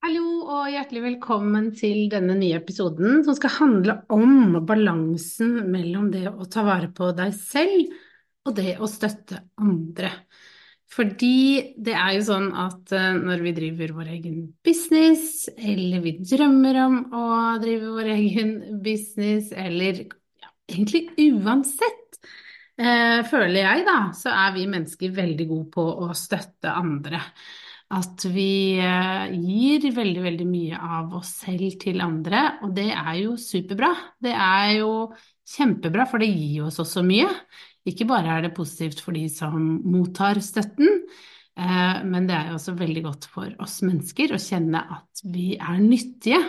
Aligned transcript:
Hallo 0.00 0.46
og 0.48 0.70
hjertelig 0.72 1.02
velkommen 1.04 1.66
til 1.76 2.06
denne 2.08 2.32
nye 2.38 2.56
episoden 2.56 3.18
som 3.26 3.34
skal 3.36 3.52
handle 3.58 3.98
om 4.08 4.54
balansen 4.64 5.58
mellom 5.68 6.06
det 6.14 6.24
å 6.30 6.46
ta 6.48 6.64
vare 6.64 6.88
på 6.96 7.10
deg 7.18 7.34
selv 7.36 7.92
og 8.48 8.56
det 8.56 8.78
å 8.80 8.88
støtte 8.88 9.42
andre. 9.60 10.14
Fordi 10.88 11.76
det 11.76 11.98
er 12.00 12.16
jo 12.16 12.24
sånn 12.30 12.48
at 12.64 12.96
eh, 12.96 13.12
når 13.20 13.44
vi 13.44 13.54
driver 13.60 13.94
vår 14.00 14.10
egen 14.16 14.40
business, 14.64 15.50
eller 15.52 16.00
vi 16.08 16.16
drømmer 16.24 16.80
om 16.86 16.98
å 17.12 17.26
drive 17.60 17.92
vår 18.00 18.12
egen 18.16 18.56
business, 18.80 19.52
eller 19.52 20.06
ja, 20.06 20.54
egentlig 20.72 21.10
uansett, 21.28 22.22
eh, 22.80 23.20
føler 23.28 23.66
jeg 23.66 23.88
da, 23.92 24.02
så 24.16 24.32
er 24.32 24.56
vi 24.56 24.70
mennesker 24.78 25.12
veldig 25.20 25.52
gode 25.52 25.74
på 25.76 25.90
å 26.08 26.14
støtte 26.16 26.72
andre 26.72 27.20
at 27.90 28.22
vi 28.30 28.78
eh, 28.78 29.32
gir 29.34 29.88
veldig, 29.96 30.22
veldig 30.22 30.46
mye 30.46 30.78
av 30.78 31.14
oss 31.18 31.32
selv 31.42 31.74
til 31.82 31.98
andre, 32.04 32.44
og 32.62 32.74
det 32.76 32.90
er 32.94 33.16
jo 33.24 33.34
superbra. 33.40 33.90
Det 34.22 34.34
er 34.34 34.76
jo 34.78 34.92
kjempebra, 35.50 36.06
for 36.06 36.22
det 36.22 36.30
gir 36.30 36.68
oss 36.68 36.78
også 36.82 37.02
mye. 37.06 37.26
Ikke 37.90 38.06
bare 38.06 38.36
er 38.36 38.46
det 38.46 38.54
positivt 38.54 39.00
for 39.02 39.16
de 39.16 39.24
som 39.32 39.56
mottar 39.90 40.38
støtten, 40.44 41.02
eh, 41.58 41.96
men 42.06 42.28
det 42.28 42.36
er 42.36 42.52
jo 42.52 42.60
også 42.60 42.76
veldig 42.78 43.02
godt 43.08 43.26
for 43.32 43.50
oss 43.64 43.80
mennesker 43.82 44.36
å 44.36 44.42
kjenne 44.42 44.84
at 44.98 45.24
vi 45.26 45.56
er 45.58 45.82
nyttige. 45.82 46.44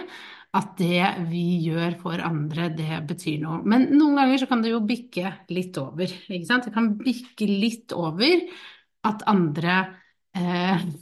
At 0.51 0.73
det 0.75 1.07
vi 1.29 1.63
gjør 1.63 1.95
for 2.01 2.21
andre, 2.27 2.67
det 2.75 2.99
betyr 3.07 3.39
noe. 3.39 3.61
Men 3.63 3.87
noen 3.95 4.17
ganger 4.19 4.41
så 4.41 4.49
kan 4.49 4.61
det 4.61 4.73
jo 4.73 4.81
bikke 4.83 5.31
litt 5.55 5.77
over. 5.79 6.11
Ikke 6.27 6.49
sant? 6.49 6.67
Det 6.67 6.75
kan 6.75 6.89
bikke 6.99 7.47
litt 7.47 7.95
over 7.95 8.43
at 9.07 9.23
andre 9.31 9.77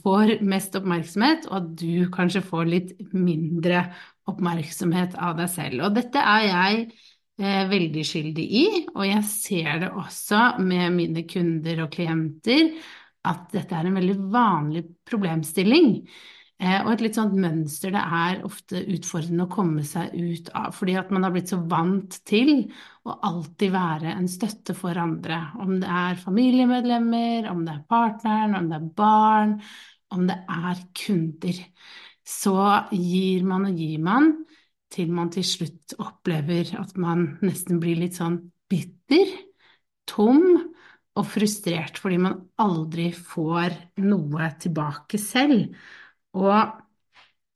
får 0.02 0.40
mest 0.42 0.74
oppmerksomhet, 0.78 1.46
og 1.50 1.56
at 1.60 1.68
du 1.78 2.08
kanskje 2.14 2.42
får 2.42 2.70
litt 2.70 2.90
mindre 3.14 3.84
oppmerksomhet 4.30 5.14
av 5.20 5.38
deg 5.38 5.52
selv. 5.52 5.84
Og 5.86 5.94
dette 5.94 6.22
er 6.22 6.46
jeg 6.46 6.80
eh, 7.40 7.62
veldig 7.70 8.06
skyldig 8.06 8.46
i, 8.62 8.64
og 8.94 9.04
jeg 9.06 9.22
ser 9.30 9.84
det 9.84 9.92
også 9.92 10.42
med 10.64 10.96
mine 10.96 11.24
kunder 11.30 11.84
og 11.86 11.92
klienter 11.94 12.74
at 13.28 13.50
dette 13.52 13.76
er 13.76 13.88
en 13.88 13.98
veldig 14.00 14.18
vanlig 14.32 14.84
problemstilling. 15.08 15.90
Eh, 16.60 16.82
og 16.84 16.90
et 16.92 17.02
litt 17.06 17.16
sånt 17.16 17.36
mønster 17.40 17.94
det 17.94 18.00
er 18.00 18.42
ofte 18.44 18.82
utfordrende 18.92 19.46
å 19.46 19.52
komme 19.52 19.84
seg 19.88 20.12
ut 20.12 20.50
av, 20.52 20.74
fordi 20.76 20.96
at 21.00 21.12
man 21.14 21.24
har 21.24 21.32
blitt 21.32 21.52
så 21.52 21.56
vant 21.70 22.18
til 22.28 22.50
å 23.08 23.14
alltid 23.30 23.72
være 23.72 24.12
en 24.12 24.28
støtte 24.28 24.76
for 24.76 25.00
andre. 25.00 25.38
Om 25.64 25.78
det 25.80 25.88
er 26.02 26.20
familiemedlemmer, 26.20 27.48
om 27.48 27.64
det 27.64 27.78
er 27.78 27.86
partneren, 27.88 28.58
om 28.58 28.68
det 28.68 28.76
er 28.76 28.90
barn, 29.00 29.56
om 30.12 30.26
det 30.28 30.36
er 30.52 30.82
kunder. 31.00 31.62
Så 32.28 32.56
gir 32.92 33.46
man 33.48 33.64
og 33.70 33.80
gir 33.80 34.02
man 34.04 34.32
til 34.90 35.14
man 35.14 35.30
til 35.32 35.46
slutt 35.46 35.94
opplever 36.02 36.74
at 36.80 36.92
man 37.00 37.38
nesten 37.46 37.80
blir 37.80 38.02
litt 38.02 38.18
sånn 38.18 38.36
bitter, 38.70 39.32
tom 40.10 40.42
og 41.16 41.26
frustrert 41.26 41.98
fordi 42.00 42.20
man 42.22 42.36
aldri 42.62 43.08
får 43.14 43.76
noe 44.04 44.50
tilbake 44.60 45.18
selv. 45.22 45.70
Og 46.38 46.54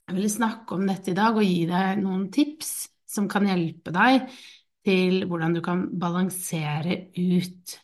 jeg 0.09 0.17
vil 0.19 0.31
snakke 0.31 0.77
om 0.77 0.85
dette 0.89 1.13
i 1.13 1.17
dag 1.17 1.37
og 1.37 1.47
gi 1.47 1.65
deg 1.69 2.03
noen 2.03 2.29
tips 2.35 2.73
som 3.15 3.29
kan 3.31 3.47
hjelpe 3.49 3.93
deg 3.95 4.29
til 4.85 5.25
hvordan 5.29 5.55
du 5.57 5.63
kan 5.65 5.87
balansere 6.01 6.99
ut 7.17 7.77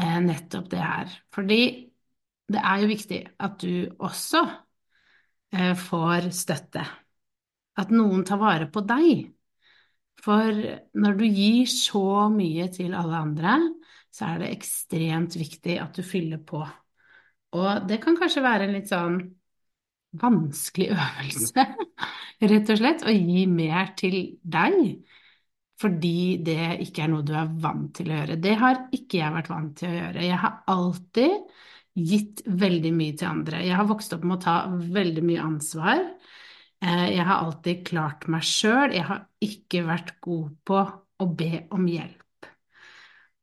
eh, 0.00 0.18
nettopp 0.24 0.70
det 0.72 0.82
her. 0.82 1.12
Fordi 1.34 1.60
det 2.50 2.60
er 2.60 2.82
jo 2.82 2.90
viktig 2.90 3.20
at 3.46 3.56
du 3.62 3.94
også 4.02 4.42
eh, 5.54 5.74
får 5.78 6.30
støtte. 6.34 6.84
At 7.78 7.94
noen 7.94 8.24
tar 8.26 8.40
vare 8.42 8.68
på 8.70 8.82
deg. 8.86 9.28
For 10.24 10.58
når 10.96 11.16
du 11.18 11.24
gir 11.26 11.70
så 11.70 12.28
mye 12.32 12.68
til 12.72 12.94
alle 12.96 13.20
andre, 13.28 13.56
så 14.14 14.30
er 14.30 14.42
det 14.42 14.52
ekstremt 14.54 15.36
viktig 15.36 15.78
at 15.82 15.96
du 15.96 16.04
fyller 16.06 16.40
på. 16.46 16.62
Og 17.54 17.88
det 17.88 18.00
kan 18.02 18.16
kanskje 18.18 18.44
være 18.44 18.68
en 18.68 18.76
litt 18.76 18.90
sånn 18.90 19.18
vanskelig 20.20 20.92
øvelse, 20.94 21.66
rett 22.52 22.72
og 22.72 22.80
slett, 22.80 23.04
å 23.06 23.12
gi 23.14 23.44
mer 23.50 23.92
til 23.98 24.18
deg. 24.42 24.80
Fordi 25.80 26.38
det 26.46 26.78
ikke 26.84 27.04
er 27.04 27.10
noe 27.10 27.26
du 27.26 27.32
er 27.36 27.50
vant 27.60 27.90
til 27.98 28.12
å 28.12 28.18
gjøre. 28.20 28.38
Det 28.40 28.54
har 28.60 28.84
ikke 28.94 29.18
jeg 29.18 29.34
vært 29.34 29.50
vant 29.50 29.72
til 29.80 29.90
å 29.90 29.96
gjøre. 29.96 30.26
Jeg 30.28 30.40
har 30.44 30.60
alltid 30.70 31.54
gitt 31.94 32.42
veldig 32.46 32.92
mye 32.94 33.16
til 33.18 33.30
andre. 33.30 33.62
Jeg 33.66 33.78
har 33.78 33.88
vokst 33.88 34.14
opp 34.14 34.26
med 34.26 34.38
å 34.38 34.44
ta 34.44 34.56
veldig 34.70 35.24
mye 35.26 35.44
ansvar. 35.44 36.04
Eh, 36.84 37.06
jeg 37.16 37.26
har 37.26 37.42
alltid 37.42 37.82
klart 37.86 38.28
meg 38.30 38.46
sjøl. 38.46 38.94
Jeg 38.94 39.06
har 39.10 39.24
ikke 39.42 39.82
vært 39.86 40.14
god 40.24 40.54
på 40.66 40.84
å 41.24 41.28
be 41.42 41.66
om 41.74 41.88
hjelp. 41.90 42.20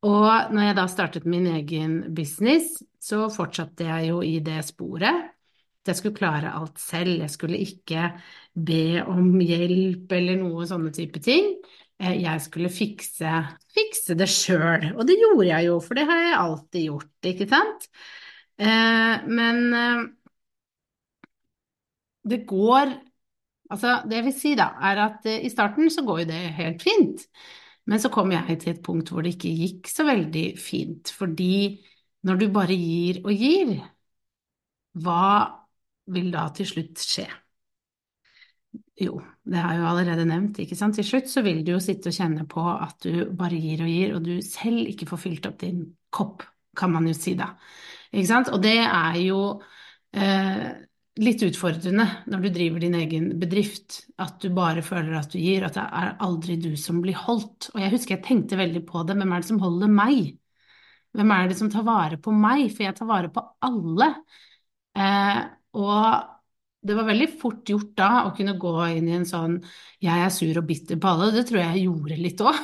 Og 0.08 0.54
når 0.56 0.66
jeg 0.66 0.78
da 0.80 0.88
startet 0.90 1.28
min 1.30 1.46
egen 1.52 2.00
business, 2.16 2.80
så 3.02 3.28
fortsatte 3.34 3.86
jeg 3.86 4.10
jo 4.10 4.24
i 4.26 4.40
det 4.44 4.64
sporet 4.66 5.31
jeg 5.88 5.98
skulle 5.98 6.18
klare 6.18 6.54
alt 6.54 6.78
selv. 6.82 7.22
Jeg 7.24 7.34
skulle 7.34 7.58
ikke 7.62 8.12
be 8.54 9.02
om 9.10 9.40
hjelp 9.42 10.12
eller 10.14 10.38
noe 10.42 10.68
sånne 10.70 10.92
type 10.94 11.22
ting. 11.26 11.56
Eh, 12.02 12.18
jeg 12.24 12.42
skulle 12.46 12.72
fikse, 12.74 13.32
fikse 13.76 14.18
det 14.18 14.30
sjøl, 14.32 14.92
og 14.96 15.06
det 15.10 15.20
gjorde 15.22 15.48
jeg 15.50 15.70
jo, 15.70 15.78
for 15.84 15.98
det 15.98 16.08
har 16.10 16.22
jeg 16.24 16.40
alltid 16.40 16.88
gjort, 16.88 17.30
ikke 17.34 17.48
sant? 17.52 17.88
Eh, 18.62 19.30
men 19.30 19.64
eh, 19.78 20.04
det 22.30 22.44
går 22.48 22.98
Altså, 23.72 24.02
det 24.04 24.18
jeg 24.18 24.24
vil 24.26 24.34
si 24.36 24.50
da, 24.60 24.66
er 24.84 25.00
at 25.00 25.28
i 25.32 25.48
starten 25.48 25.88
så 25.94 26.02
går 26.04 26.18
jo 26.22 26.26
det 26.28 26.40
helt 26.58 26.82
fint. 26.84 27.22
Men 27.88 28.02
så 28.04 28.10
kom 28.12 28.34
jeg 28.34 28.58
til 28.60 28.74
et 28.74 28.82
punkt 28.84 29.08
hvor 29.14 29.24
det 29.24 29.38
ikke 29.38 29.54
gikk 29.56 29.88
så 29.88 30.04
veldig 30.04 30.44
fint, 30.60 31.08
fordi 31.16 31.80
når 32.28 32.42
du 32.42 32.46
bare 32.52 32.76
gir 32.76 33.22
og 33.24 33.32
gir, 33.32 33.72
hva 35.06 35.61
vil 36.12 36.32
da 36.34 36.48
til 36.56 36.68
slutt 36.70 37.02
skje? 37.04 37.28
Jo, 39.02 39.18
det 39.44 39.58
har 39.60 39.74
jeg 39.74 39.82
jo 39.82 39.88
allerede 39.90 40.26
nevnt, 40.30 40.60
ikke 40.62 40.78
sant. 40.78 40.96
Til 41.00 41.08
slutt 41.08 41.32
så 41.32 41.42
vil 41.46 41.64
du 41.66 41.74
jo 41.74 41.82
sitte 41.84 42.12
og 42.12 42.16
kjenne 42.16 42.46
på 42.50 42.64
at 42.72 43.02
du 43.04 43.32
bare 43.38 43.58
gir 43.60 43.82
og 43.84 43.90
gir, 43.90 44.14
og 44.16 44.28
du 44.28 44.36
selv 44.46 44.86
ikke 44.92 45.08
får 45.10 45.22
fylt 45.24 45.48
opp 45.50 45.58
din 45.64 45.82
kopp, 46.14 46.46
kan 46.78 46.94
man 46.94 47.08
jo 47.10 47.16
si 47.18 47.34
da. 47.40 47.50
Ikke 48.12 48.30
sant. 48.30 48.52
Og 48.54 48.62
det 48.64 48.78
er 48.84 49.18
jo 49.24 49.40
eh, 50.14 50.68
litt 51.20 51.44
utfordrende 51.48 52.06
når 52.32 52.44
du 52.46 52.50
driver 52.56 52.84
din 52.84 52.98
egen 53.00 53.32
bedrift, 53.42 54.04
at 54.22 54.38
du 54.44 54.52
bare 54.56 54.84
føler 54.86 55.18
at 55.20 55.34
du 55.34 55.40
gir, 55.42 55.66
at 55.68 55.80
det 55.80 55.88
er 56.04 56.14
aldri 56.28 56.60
du 56.62 56.72
som 56.80 57.02
blir 57.04 57.18
holdt. 57.20 57.72
Og 57.74 57.82
jeg 57.82 57.96
husker 57.96 58.18
jeg 58.18 58.26
tenkte 58.28 58.60
veldig 58.60 58.84
på 58.88 59.04
det, 59.08 59.18
hvem 59.20 59.34
er 59.34 59.44
det 59.44 59.50
som 59.50 59.64
holder 59.64 59.92
meg? 59.92 60.36
Hvem 61.18 61.34
er 61.36 61.50
det 61.50 61.58
som 61.60 61.72
tar 61.72 61.84
vare 61.88 62.22
på 62.22 62.32
meg? 62.36 62.70
For 62.72 62.86
jeg 62.86 62.96
tar 63.00 63.10
vare 63.10 63.32
på 63.34 63.44
alle. 63.68 64.14
Eh, 64.96 65.42
og 65.78 66.32
det 66.82 66.96
var 66.98 67.06
veldig 67.06 67.28
fort 67.38 67.70
gjort 67.70 67.92
da 67.98 68.10
å 68.26 68.34
kunne 68.38 68.58
gå 68.60 68.74
inn 68.96 69.10
i 69.10 69.18
en 69.20 69.28
sånn 69.28 69.60
'jeg 70.02 70.26
er 70.26 70.32
sur 70.34 70.58
og 70.58 70.66
bitter 70.68 70.98
på 70.98 71.12
alle', 71.12 71.32
det 71.36 71.46
tror 71.48 71.62
jeg 71.62 71.76
jeg 71.76 71.86
gjorde 71.86 72.18
litt 72.18 72.42
òg. 72.42 72.56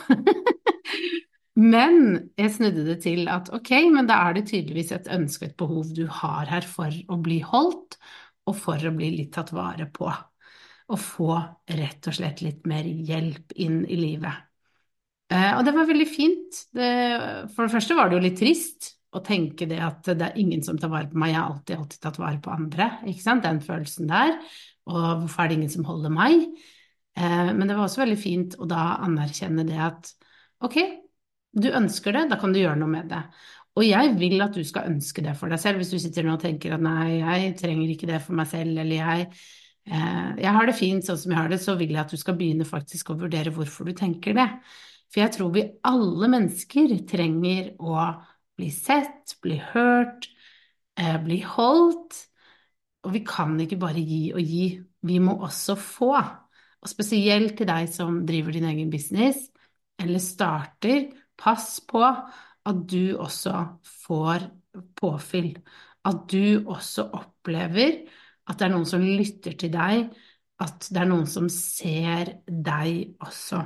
men 1.74 2.32
jeg 2.38 2.54
snudde 2.56 2.86
det 2.88 2.98
til 3.04 3.28
at 3.30 3.52
ok, 3.54 3.72
men 3.94 4.10
da 4.10 4.18
er 4.26 4.34
det 4.34 4.48
tydeligvis 4.50 4.92
et 4.96 5.12
ønske 5.14 5.46
og 5.46 5.50
et 5.52 5.58
behov 5.58 5.94
du 5.94 6.08
har 6.08 6.50
her 6.50 6.66
for 6.66 6.90
å 6.90 7.20
bli 7.22 7.40
holdt, 7.46 8.00
og 8.48 8.58
for 8.58 8.82
å 8.82 8.96
bli 8.96 9.12
litt 9.20 9.34
tatt 9.38 9.54
vare 9.54 9.86
på. 9.86 10.10
Og 10.88 11.00
få 11.00 11.34
rett 11.68 12.08
og 12.08 12.16
slett 12.16 12.42
litt 12.42 12.66
mer 12.66 12.88
hjelp 12.88 13.52
inn 13.60 13.84
i 13.86 13.98
livet. 14.00 14.34
Eh, 15.30 15.58
og 15.58 15.66
det 15.68 15.74
var 15.76 15.86
veldig 15.86 16.08
fint. 16.08 16.62
For 16.72 17.68
det 17.68 17.74
første 17.74 17.98
var 17.98 18.08
det 18.08 18.18
jo 18.18 18.24
litt 18.24 18.40
trist 18.40 18.97
å 19.18 19.26
tenke 19.26 19.68
det 19.70 19.80
at 19.84 20.08
det 20.08 20.30
er 20.30 20.40
ingen 20.40 20.64
som 20.66 20.80
tar 20.80 20.92
vare 20.94 21.10
på 21.12 21.20
meg, 21.20 21.34
jeg 21.34 21.40
har 21.40 21.52
alltid, 21.52 21.76
alltid 21.82 22.02
tatt 22.04 22.20
vare 22.22 22.42
på 22.44 22.54
andre, 22.54 22.90
ikke 23.12 23.24
sant, 23.24 23.46
den 23.46 23.62
følelsen 23.66 24.10
der, 24.12 24.38
og 24.88 25.24
hvorfor 25.24 25.44
er 25.44 25.52
det 25.52 25.60
ingen 25.60 25.74
som 25.74 25.88
holder 25.88 26.14
meg? 26.14 26.48
Eh, 27.18 27.52
men 27.52 27.66
det 27.66 27.76
var 27.76 27.88
også 27.88 28.04
veldig 28.04 28.20
fint 28.22 28.58
å 28.62 28.70
da 28.70 28.88
anerkjenne 29.06 29.66
det 29.68 29.78
at 29.84 30.10
ok, 30.64 30.80
du 31.58 31.70
ønsker 31.74 32.14
det, 32.14 32.28
da 32.32 32.38
kan 32.40 32.54
du 32.54 32.62
gjøre 32.62 32.80
noe 32.80 32.92
med 32.92 33.10
det. 33.12 33.22
Og 33.78 33.86
jeg 33.86 34.16
vil 34.18 34.42
at 34.42 34.56
du 34.58 34.64
skal 34.66 34.90
ønske 34.90 35.22
det 35.26 35.36
for 35.38 35.54
deg 35.54 35.62
selv, 35.62 35.82
hvis 35.82 35.94
du 35.94 36.00
sitter 36.02 36.26
nå 36.26 36.38
og 36.38 36.42
tenker 36.42 36.74
at 36.74 36.84
nei, 36.84 37.20
jeg 37.20 37.56
trenger 37.60 37.94
ikke 37.94 38.10
det 38.10 38.22
for 38.26 38.38
meg 38.38 38.50
selv, 38.50 38.78
eller 38.82 39.02
jeg, 39.02 39.28
eh, 39.90 40.30
jeg 40.44 40.54
har 40.58 40.70
det 40.70 40.78
fint 40.78 41.06
sånn 41.06 41.20
som 41.22 41.34
jeg 41.34 41.42
har 41.42 41.54
det, 41.54 41.62
så 41.64 41.78
vil 41.80 41.94
jeg 41.94 42.04
at 42.04 42.14
du 42.14 42.22
skal 42.22 42.38
begynne 42.40 42.70
faktisk 42.70 43.12
å 43.14 43.20
vurdere 43.20 43.54
hvorfor 43.54 43.90
du 43.90 43.94
tenker 43.98 44.38
det. 44.38 44.48
For 45.08 45.24
jeg 45.24 45.36
tror 45.38 45.54
vi 45.56 45.68
alle 45.88 46.32
mennesker 46.34 46.98
trenger 47.08 47.72
å 47.80 48.02
bli 48.58 48.70
sett, 48.74 49.38
bli 49.42 49.60
hørt, 49.74 50.28
eh, 50.98 51.18
bli 51.24 51.42
holdt. 51.46 52.18
Og 53.06 53.14
vi 53.14 53.24
kan 53.26 53.56
ikke 53.62 53.80
bare 53.80 54.02
gi 54.02 54.34
og 54.34 54.42
gi, 54.42 54.66
vi 55.08 55.20
må 55.20 55.38
også 55.46 55.78
få. 55.80 56.14
Og 56.82 56.90
spesielt 56.90 57.58
til 57.58 57.70
deg 57.70 57.88
som 57.90 58.24
driver 58.28 58.52
din 58.52 58.68
egen 58.70 58.92
business 58.92 59.48
eller 60.02 60.22
starter, 60.22 61.08
pass 61.38 61.80
på 61.86 62.04
at 62.04 62.80
du 62.90 63.18
også 63.18 63.54
får 64.06 64.50
påfyll. 64.98 65.54
At 66.06 66.28
du 66.32 66.66
også 66.68 67.08
opplever 67.14 68.04
at 68.48 68.60
det 68.60 68.68
er 68.68 68.72
noen 68.74 68.88
som 68.88 69.04
lytter 69.04 69.58
til 69.60 69.72
deg, 69.74 70.08
at 70.64 70.88
det 70.90 71.02
er 71.02 71.10
noen 71.10 71.28
som 71.30 71.50
ser 71.52 72.38
deg 72.48 73.18
også. 73.24 73.62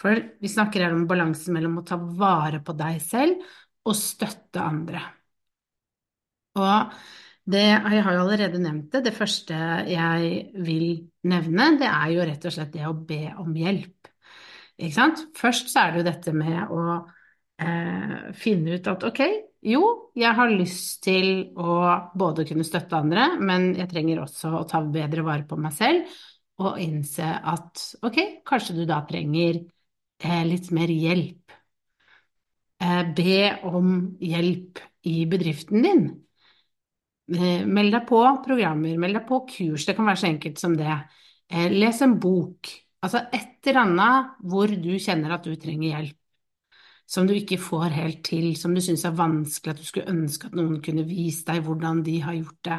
For 0.00 0.20
vi 0.42 0.50
snakker 0.50 0.84
her 0.84 0.94
om 0.94 1.06
balansen 1.08 1.54
mellom 1.56 1.78
å 1.80 1.86
ta 1.86 1.96
vare 1.96 2.60
på 2.64 2.74
deg 2.76 3.00
selv 3.02 3.40
og 3.84 3.96
støtte 3.98 4.62
andre. 4.62 5.02
Og 6.54 6.94
det, 7.44 7.64
jeg 7.64 8.04
har 8.06 8.14
jo 8.14 8.22
allerede 8.22 8.60
nevnt 8.62 8.92
det. 8.94 9.02
Det 9.08 9.14
første 9.16 9.56
jeg 9.90 10.30
vil 10.64 10.86
nevne, 11.28 11.74
det 11.80 11.90
er 11.90 12.12
jo 12.14 12.28
rett 12.28 12.46
og 12.48 12.54
slett 12.54 12.72
det 12.72 12.86
å 12.88 12.94
be 12.96 13.26
om 13.42 13.52
hjelp. 13.58 14.08
Ikke 14.78 14.94
sant? 14.96 15.26
Først 15.38 15.70
så 15.70 15.84
er 15.84 15.92
det 15.92 16.00
jo 16.00 16.06
dette 16.08 16.34
med 16.34 16.72
å 16.72 16.84
eh, 17.62 18.30
finne 18.38 18.78
ut 18.78 18.88
at 18.90 19.04
ok, 19.10 19.20
jo, 19.64 19.82
jeg 20.18 20.36
har 20.36 20.52
lyst 20.52 21.04
til 21.06 21.28
å 21.56 21.76
både 22.16 22.44
kunne 22.48 22.66
støtte 22.66 22.98
andre, 22.98 23.30
men 23.40 23.70
jeg 23.78 23.88
trenger 23.92 24.24
også 24.24 24.50
å 24.58 24.64
ta 24.68 24.82
bedre 24.84 25.24
vare 25.24 25.46
på 25.48 25.56
meg 25.60 25.76
selv, 25.76 26.16
og 26.64 26.80
innse 26.82 27.26
at 27.26 27.84
ok, 28.04 28.18
kanskje 28.46 28.76
du 28.80 28.84
da 28.88 29.00
trenger 29.08 29.60
eh, 29.60 30.42
litt 30.48 30.70
mer 30.74 30.92
hjelp. 30.92 31.54
Eh, 32.82 33.02
be 33.16 33.36
om 33.64 34.16
hjelp 34.20 34.78
i 35.06 35.24
bedriften 35.30 35.82
din. 35.82 36.04
Eh, 37.34 37.64
meld 37.66 37.94
deg 37.94 38.04
på 38.08 38.20
programmer, 38.44 38.98
meld 39.00 39.16
deg 39.16 39.24
på 39.28 39.38
kurs, 39.48 39.86
det 39.88 39.94
kan 39.96 40.08
være 40.08 40.20
så 40.20 40.28
enkelt 40.28 40.60
som 40.60 40.74
det. 40.76 40.96
Eh, 41.48 41.70
les 41.72 42.02
en 42.04 42.18
bok. 42.20 42.68
Altså 43.04 43.22
et 43.32 43.66
eller 43.68 43.80
annet 43.84 44.36
hvor 44.50 44.68
du 44.68 44.92
kjenner 44.98 45.36
at 45.36 45.44
du 45.44 45.54
trenger 45.56 45.90
hjelp 45.94 46.20
som 47.06 47.26
du 47.28 47.34
ikke 47.36 47.58
får 47.60 47.92
helt 47.92 48.22
til, 48.24 48.54
som 48.56 48.74
du 48.74 48.80
syns 48.80 49.04
er 49.04 49.16
vanskelig, 49.16 49.74
at 49.74 49.80
du 49.82 49.84
skulle 49.88 50.12
ønske 50.12 50.48
at 50.48 50.56
noen 50.56 50.78
kunne 50.84 51.04
vise 51.08 51.44
deg 51.48 51.60
hvordan 51.66 52.00
de 52.06 52.14
har 52.24 52.36
gjort 52.38 52.60
det. 52.64 52.78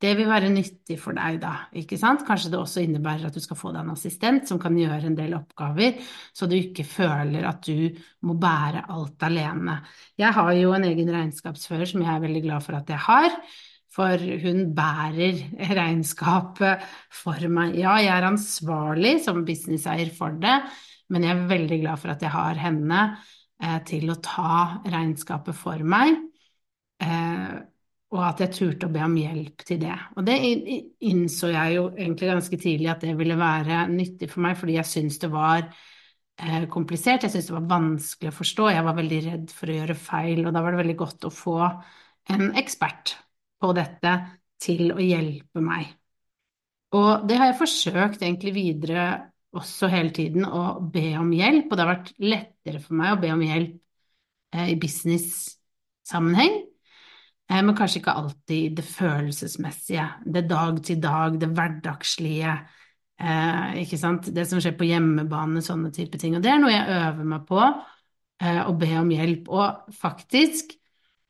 Det 0.00 0.14
vil 0.16 0.30
være 0.30 0.48
nyttig 0.48 0.96
for 0.96 1.12
deg 1.16 1.36
da, 1.42 1.52
ikke 1.76 1.98
sant? 2.00 2.22
Kanskje 2.24 2.54
det 2.54 2.56
også 2.56 2.80
innebærer 2.80 3.28
at 3.28 3.34
du 3.36 3.42
skal 3.44 3.58
få 3.60 3.72
deg 3.74 3.82
en 3.82 3.92
assistent 3.92 4.48
som 4.48 4.60
kan 4.60 4.76
gjøre 4.78 5.10
en 5.10 5.16
del 5.18 5.34
oppgaver, 5.36 5.98
så 6.32 6.48
du 6.48 6.54
ikke 6.56 6.86
føler 6.88 7.44
at 7.44 7.66
du 7.68 7.98
må 8.24 8.36
bære 8.40 8.86
alt 8.94 9.26
alene. 9.28 9.76
Jeg 10.20 10.32
har 10.38 10.52
jo 10.56 10.72
en 10.72 10.86
egen 10.88 11.10
regnskapsfører 11.12 11.90
som 11.90 12.04
jeg 12.06 12.14
er 12.14 12.24
veldig 12.24 12.42
glad 12.46 12.64
for 12.64 12.78
at 12.78 12.92
jeg 12.94 13.04
har, 13.10 13.36
for 13.92 14.24
hun 14.44 14.70
bærer 14.72 15.42
regnskapet 15.76 16.86
for 17.20 17.50
meg. 17.52 17.76
Ja, 17.82 17.98
jeg 18.00 18.14
er 18.14 18.28
ansvarlig 18.30 19.18
som 19.26 19.42
businesseier 19.44 20.14
for 20.16 20.38
det, 20.40 20.62
men 21.12 21.26
jeg 21.26 21.34
er 21.34 21.50
veldig 21.50 21.80
glad 21.82 22.00
for 22.00 22.14
at 22.14 22.24
jeg 22.24 22.32
har 22.32 22.62
henne 22.62 23.02
eh, 23.60 23.80
til 23.84 24.08
å 24.08 24.16
ta 24.24 24.80
regnskapet 24.86 25.58
for 25.58 25.84
meg. 25.84 26.16
Eh, 27.02 27.60
og 28.10 28.22
at 28.26 28.40
jeg 28.42 28.54
turte 28.56 28.88
å 28.88 28.92
be 28.92 29.02
om 29.04 29.14
hjelp 29.18 29.62
til 29.66 29.78
det. 29.84 29.94
Og 30.18 30.26
det 30.26 30.34
innså 31.06 31.52
jeg 31.52 31.76
jo 31.76 31.84
egentlig 31.92 32.30
ganske 32.32 32.58
tidlig 32.58 32.90
at 32.90 33.06
det 33.06 33.14
ville 33.18 33.38
være 33.38 33.84
nyttig 33.92 34.28
for 34.32 34.42
meg, 34.42 34.56
fordi 34.58 34.76
jeg 34.80 34.90
syntes 34.90 35.20
det 35.22 35.30
var 35.30 35.62
eh, 35.62 36.66
komplisert, 36.72 37.22
jeg 37.22 37.34
syntes 37.36 37.52
det 37.52 37.54
var 37.54 37.68
vanskelig 37.70 38.32
å 38.32 38.38
forstå, 38.40 38.68
jeg 38.74 38.86
var 38.88 38.98
veldig 38.98 39.20
redd 39.28 39.54
for 39.54 39.70
å 39.70 39.76
gjøre 39.78 39.98
feil, 40.08 40.42
og 40.42 40.56
da 40.56 40.62
var 40.64 40.74
det 40.74 40.82
veldig 40.82 40.96
godt 41.04 41.28
å 41.28 41.34
få 41.34 41.58
en 42.34 42.50
ekspert 42.58 43.14
på 43.62 43.70
dette 43.78 44.14
til 44.60 44.90
å 44.90 44.98
hjelpe 44.98 45.62
meg. 45.62 45.92
Og 46.98 47.28
det 47.30 47.36
har 47.38 47.52
jeg 47.52 47.60
forsøkt 47.60 48.24
egentlig 48.24 48.56
videre 48.56 49.04
også 49.54 49.86
hele 49.90 50.10
tiden, 50.14 50.42
å 50.46 50.80
be 50.82 51.12
om 51.18 51.30
hjelp, 51.34 51.70
og 51.70 51.78
det 51.78 51.86
har 51.86 51.92
vært 51.94 52.10
lettere 52.18 52.82
for 52.82 52.98
meg 52.98 53.14
å 53.14 53.22
be 53.22 53.30
om 53.36 53.46
hjelp 53.46 53.78
eh, 54.58 54.74
i 54.74 54.76
business-sammenheng 54.82 56.58
men 57.50 57.74
kanskje 57.74 57.98
ikke 57.98 58.14
alltid 58.14 58.76
det 58.78 58.84
følelsesmessige, 58.86 60.04
det 60.22 60.44
dag 60.50 60.76
til 60.86 61.00
dag, 61.02 61.38
det 61.40 61.48
hverdagslige, 61.50 62.52
eh, 63.18 63.80
ikke 63.82 63.98
sant, 63.98 64.28
det 64.34 64.44
som 64.46 64.60
skjer 64.62 64.76
på 64.78 64.86
hjemmebane, 64.86 65.62
sånne 65.64 65.90
type 65.94 66.18
ting. 66.20 66.36
Og 66.38 66.44
det 66.44 66.52
er 66.52 66.60
noe 66.62 66.70
jeg 66.70 66.92
øver 66.94 67.26
meg 67.32 67.48
på, 67.48 67.64
eh, 68.40 68.60
å 68.62 68.76
be 68.78 68.92
om 69.00 69.10
hjelp. 69.10 69.50
Og 69.50 69.96
faktisk, 69.98 70.76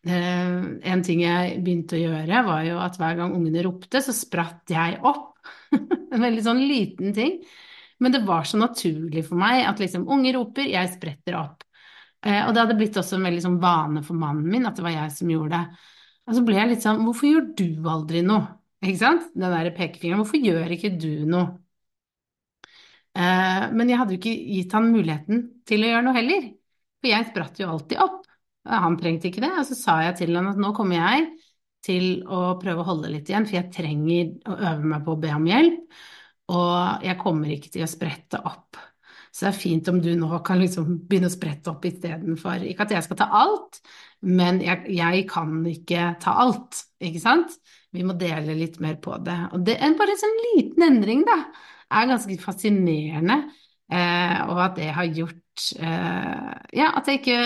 en 0.02 1.02
ting 1.05 1.20
jeg 1.20 1.58
begynte 1.61 1.96
å 1.96 2.00
gjøre, 2.00 2.44
var 2.46 2.62
jo 2.64 2.78
at 2.81 2.94
hver 2.96 3.19
gang 3.19 3.34
ungene 3.37 3.61
ropte, 3.67 4.00
så 4.00 4.14
spratt 4.17 4.72
jeg 4.72 4.96
opp. 5.05 5.37
en 6.12 6.22
veldig 6.25 6.44
sånn 6.44 6.61
liten 6.64 7.12
ting. 7.12 7.34
Men 8.00 8.12
det 8.12 8.22
var 8.25 8.44
så 8.49 8.56
naturlig 8.56 9.26
for 9.26 9.37
meg 9.37 9.67
at 9.69 9.81
liksom 9.81 10.08
unger 10.08 10.38
roper, 10.38 10.69
jeg 10.72 10.93
spretter 10.94 11.37
opp. 11.37 11.64
Og 12.25 12.52
det 12.52 12.62
hadde 12.62 12.76
blitt 12.76 12.96
også 12.96 13.17
en 13.17 13.28
veldig 13.28 13.44
sånn 13.44 13.61
vane 13.61 14.00
for 14.05 14.17
mannen 14.17 14.49
min 14.49 14.64
at 14.69 14.76
det 14.76 14.84
var 14.84 14.96
jeg 14.96 15.12
som 15.19 15.32
gjorde 15.32 15.61
det. 15.61 15.84
Og 16.28 16.37
så 16.37 16.44
ble 16.46 16.56
jeg 16.58 16.70
litt 16.72 16.84
sånn 16.84 17.02
Hvorfor 17.06 17.28
gjør 17.31 17.46
du 17.58 17.88
aldri 17.90 18.22
noe? 18.26 18.46
Ikke 18.84 19.00
sant? 19.02 19.28
Den 19.34 19.52
derre 19.52 19.72
pekefingeren. 19.76 20.22
Hvorfor 20.22 20.40
gjør 20.40 20.72
ikke 20.76 20.94
du 21.00 21.11
noe? 21.28 21.58
Eh, 23.19 23.67
men 23.75 23.90
jeg 23.90 23.99
hadde 24.00 24.14
jo 24.14 24.20
ikke 24.20 24.34
gitt 24.55 24.75
han 24.76 24.90
muligheten 24.93 25.43
til 25.69 25.84
å 25.84 25.90
gjøre 25.90 26.06
noe 26.06 26.17
heller. 26.17 26.49
For 27.00 27.11
jeg 27.11 27.28
spratt 27.31 27.61
jo 27.61 27.70
alltid 27.72 28.03
opp. 28.05 28.20
Han 28.70 28.96
trengte 29.00 29.31
ikke 29.31 29.43
det. 29.44 29.53
Og 29.58 29.67
så 29.69 29.77
sa 29.79 29.98
jeg 30.06 30.20
til 30.20 30.36
han 30.39 30.53
at 30.53 30.60
nå 30.60 30.72
kommer 30.77 31.00
jeg 31.00 31.31
til 31.84 32.22
å 32.29 32.55
prøve 32.60 32.82
å 32.82 32.89
holde 32.91 33.10
litt 33.12 33.31
igjen, 33.31 33.46
for 33.48 33.56
jeg 33.56 33.72
trenger 33.72 34.34
å 34.53 34.56
øve 34.58 34.89
meg 34.93 35.05
på 35.06 35.15
å 35.15 35.20
be 35.20 35.32
om 35.32 35.46
hjelp. 35.48 36.00
Og 36.53 37.06
jeg 37.06 37.20
kommer 37.20 37.53
ikke 37.55 37.72
til 37.72 37.86
å 37.86 37.91
sprette 37.91 38.41
opp. 38.44 38.81
Så 39.31 39.46
det 39.46 39.51
er 39.53 39.60
fint 39.60 39.89
om 39.93 40.01
du 40.03 40.10
nå 40.19 40.41
kan 40.46 40.58
liksom 40.58 41.05
begynne 41.08 41.31
å 41.31 41.32
sprette 41.32 41.70
opp 41.70 41.84
istedenfor 41.87 42.65
Ikke 42.67 42.82
at 42.87 42.94
jeg 42.96 43.06
skal 43.06 43.19
ta 43.20 43.29
alt, 43.41 43.79
men 44.27 44.58
jeg, 44.65 44.82
jeg, 44.96 45.25
kan 45.31 45.60
ikke 45.70 46.10
ta 46.22 46.34
alt, 46.43 46.82
ikke 47.01 47.22
sant? 47.22 47.55
Vi 47.94 48.05
må 48.06 48.17
dele 48.19 48.56
litt 48.58 48.81
mer 48.82 48.99
på 49.03 49.17
det. 49.25 49.39
Og 49.55 49.63
det 49.67 49.79
er 49.79 49.94
bare 49.99 50.15
en 50.15 50.20
sånn 50.20 50.37
liten 50.51 50.87
endring, 50.87 51.22
da, 51.27 51.39
er 51.91 52.10
ganske 52.10 52.37
fascinerende. 52.43 53.39
Eh, 53.91 54.37
og 54.51 54.60
at 54.67 54.77
det 54.79 54.91
har 54.94 55.08
gjort 55.10 55.65
eh, 55.82 56.51
Ja, 56.79 56.93
at 56.94 57.08
jeg 57.10 57.19
ikke 57.25 57.39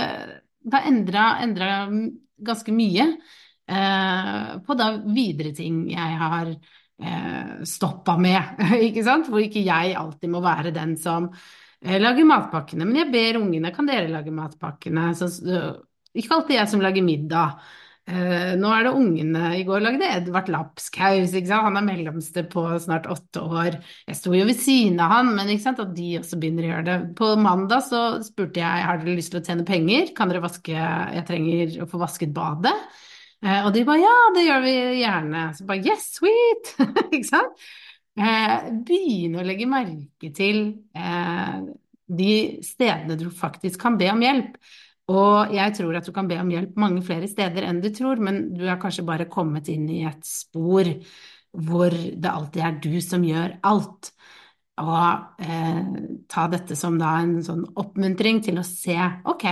Det 0.60 0.76
har 0.76 1.38
endra 1.40 1.70
ganske 2.44 2.74
mye 2.76 3.06
eh, 3.70 4.50
på 4.66 4.76
da 4.76 4.90
videre 5.06 5.54
ting 5.56 5.86
jeg 5.88 6.18
har 6.20 6.50
eh, 6.52 7.52
stoppa 7.64 8.18
med, 8.20 8.60
ikke 8.90 9.04
sant? 9.06 9.30
Hvor 9.32 9.40
ikke 9.40 9.64
jeg 9.64 9.96
alltid 9.96 10.32
må 10.32 10.42
være 10.44 10.74
den 10.76 10.98
som 11.00 11.30
jeg 11.84 12.00
lager 12.00 12.28
matpakkene, 12.28 12.86
men 12.88 13.02
jeg 13.02 13.12
ber 13.12 13.40
ungene 13.42 13.72
kan 13.74 13.88
dere 13.88 14.08
lage 14.08 14.32
matpakkene. 14.32 15.10
Så, 15.18 15.28
ikke 16.16 16.38
alltid 16.38 16.56
jeg 16.56 16.70
som 16.72 16.84
lager 16.84 17.04
middag. 17.04 17.58
Uh, 18.04 18.52
nå 18.60 18.68
er 18.68 18.84
det 18.84 18.92
ungene. 18.98 19.42
I 19.56 19.62
går 19.64 19.80
lagde 19.84 20.08
Edvard 20.12 20.50
lapskaus. 20.52 21.34
Han 21.48 21.78
er 21.80 21.86
mellomste 21.86 22.44
på 22.52 22.64
snart 22.84 23.08
åtte 23.12 23.44
år. 23.44 23.78
Jeg 24.08 24.18
sto 24.18 24.34
jo 24.36 24.44
ved 24.48 24.60
siden 24.60 25.00
av 25.00 25.12
han, 25.14 25.32
men 25.36 25.52
at 25.54 25.80
de 25.96 26.10
også 26.20 26.40
begynner 26.40 26.66
å 26.66 26.72
gjøre 26.72 26.86
det. 26.90 26.98
På 27.20 27.32
mandag 27.40 27.86
så 27.88 28.02
spurte 28.24 28.60
jeg 28.60 28.88
har 28.88 29.00
dere 29.00 29.16
lyst 29.16 29.32
til 29.32 29.40
å 29.40 29.46
tjene 29.46 29.64
penger. 29.68 30.12
Kan 30.16 30.32
dere 30.32 30.44
vaske 30.44 30.74
Jeg 30.74 31.24
trenger 31.28 31.80
å 31.84 31.88
få 31.88 32.00
vasket 32.02 32.34
badet. 32.36 32.76
Uh, 33.44 33.64
og 33.64 33.72
de 33.76 33.86
bare 33.88 34.04
ja, 34.04 34.18
det 34.36 34.48
gjør 34.48 34.68
vi 34.68 34.76
gjerne. 35.00 35.48
Så 35.56 35.68
bare 35.68 35.88
yes, 35.88 36.12
sweet! 36.20 36.76
ikke 37.14 37.26
sant? 37.28 37.66
Eh, 38.14 38.70
begynne 38.86 39.40
å 39.40 39.44
legge 39.46 39.66
merke 39.66 40.30
til 40.34 40.60
eh, 40.94 41.54
de 42.06 42.34
stedene 42.62 43.16
du 43.18 43.26
faktisk 43.34 43.80
kan 43.82 43.98
be 43.98 44.10
om 44.12 44.22
hjelp. 44.22 44.58
Og 45.10 45.52
jeg 45.52 45.74
tror 45.76 45.98
at 45.98 46.06
du 46.06 46.12
kan 46.16 46.28
be 46.30 46.38
om 46.40 46.52
hjelp 46.52 46.78
mange 46.80 47.02
flere 47.04 47.28
steder 47.28 47.66
enn 47.68 47.82
du 47.82 47.90
tror, 47.92 48.22
men 48.22 48.54
du 48.54 48.62
har 48.68 48.78
kanskje 48.80 49.04
bare 49.04 49.26
kommet 49.30 49.68
inn 49.72 49.88
i 49.90 50.04
et 50.08 50.22
spor 50.24 50.88
hvor 51.54 51.92
det 51.94 52.30
alltid 52.30 52.62
er 52.66 52.78
du 52.82 52.94
som 53.04 53.26
gjør 53.26 53.58
alt. 53.66 54.12
og 54.78 55.42
eh, 55.44 55.82
ta 56.28 56.46
dette 56.50 56.74
som 56.74 56.96
da 56.98 57.12
en 57.22 57.36
sånn 57.46 57.62
oppmuntring 57.78 58.40
til 58.42 58.58
å 58.58 58.64
se 58.66 58.96
ok, 59.30 59.44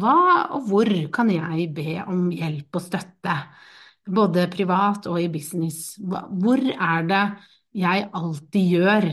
hva 0.00 0.14
og 0.56 0.68
hvor 0.70 0.88
kan 1.12 1.28
jeg 1.32 1.68
be 1.76 1.98
om 2.06 2.30
hjelp 2.32 2.78
og 2.78 2.84
støtte, 2.86 3.34
både 4.06 4.48
privat 4.52 5.08
og 5.10 5.20
i 5.22 5.30
business? 5.32 5.96
Hvor 6.02 6.62
er 6.62 7.08
det 7.08 7.24
jeg 7.82 8.08
alltid 8.12 8.76
gjør, 8.76 9.08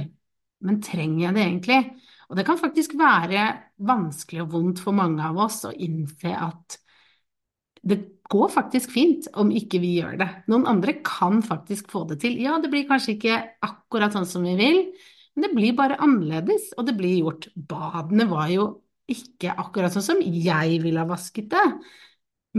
men 0.68 0.82
trenger 0.84 1.26
jeg 1.28 1.36
det 1.38 1.46
egentlig? 1.46 1.82
Og 2.30 2.38
det 2.38 2.46
kan 2.46 2.60
faktisk 2.62 2.94
være 3.00 3.48
vanskelig 3.90 4.44
og 4.44 4.54
vondt 4.54 4.84
for 4.84 4.96
mange 4.96 5.24
av 5.26 5.38
oss 5.42 5.64
å 5.66 5.74
innse 5.74 6.34
at 6.36 6.78
det 7.90 8.00
går 8.30 8.52
faktisk 8.54 8.92
fint 8.94 9.30
om 9.40 9.50
ikke 9.56 9.80
vi 9.82 9.96
gjør 9.98 10.20
det. 10.20 10.28
Noen 10.52 10.68
andre 10.70 11.00
kan 11.06 11.40
faktisk 11.46 11.90
få 11.90 12.04
det 12.10 12.20
til. 12.22 12.36
Ja, 12.44 12.60
det 12.62 12.70
blir 12.70 12.86
kanskje 12.90 13.16
ikke 13.16 13.40
akkurat 13.66 14.14
sånn 14.14 14.28
som 14.30 14.46
vi 14.46 14.54
vil, 14.60 14.84
men 15.34 15.48
det 15.48 15.56
blir 15.56 15.78
bare 15.78 15.98
annerledes, 16.04 16.74
og 16.78 16.86
det 16.90 16.98
blir 17.00 17.24
gjort. 17.24 17.50
Badene 17.56 18.28
var 18.30 18.52
jo 18.54 18.68
ikke 19.10 19.56
akkurat 19.58 19.96
sånn 19.96 20.06
som 20.06 20.22
jeg 20.22 20.82
ville 20.84 21.02
ha 21.02 21.10
vasket 21.10 21.50
det, 21.54 21.66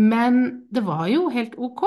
men 0.00 0.66
det 0.72 0.82
var 0.86 1.06
jo 1.12 1.28
helt 1.30 1.54
ok. 1.58 1.86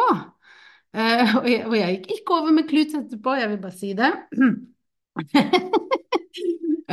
Uh, 0.94 1.38
og, 1.40 1.48
jeg, 1.50 1.64
og 1.66 1.76
jeg 1.78 1.98
gikk 1.98 2.12
ikke 2.20 2.38
over 2.38 2.54
med 2.54 2.68
klut 2.70 2.94
etterpå, 3.00 3.36
jeg 3.40 3.50
vil 3.52 3.62
bare 3.64 3.78
si 3.80 3.92
det. 3.98 4.12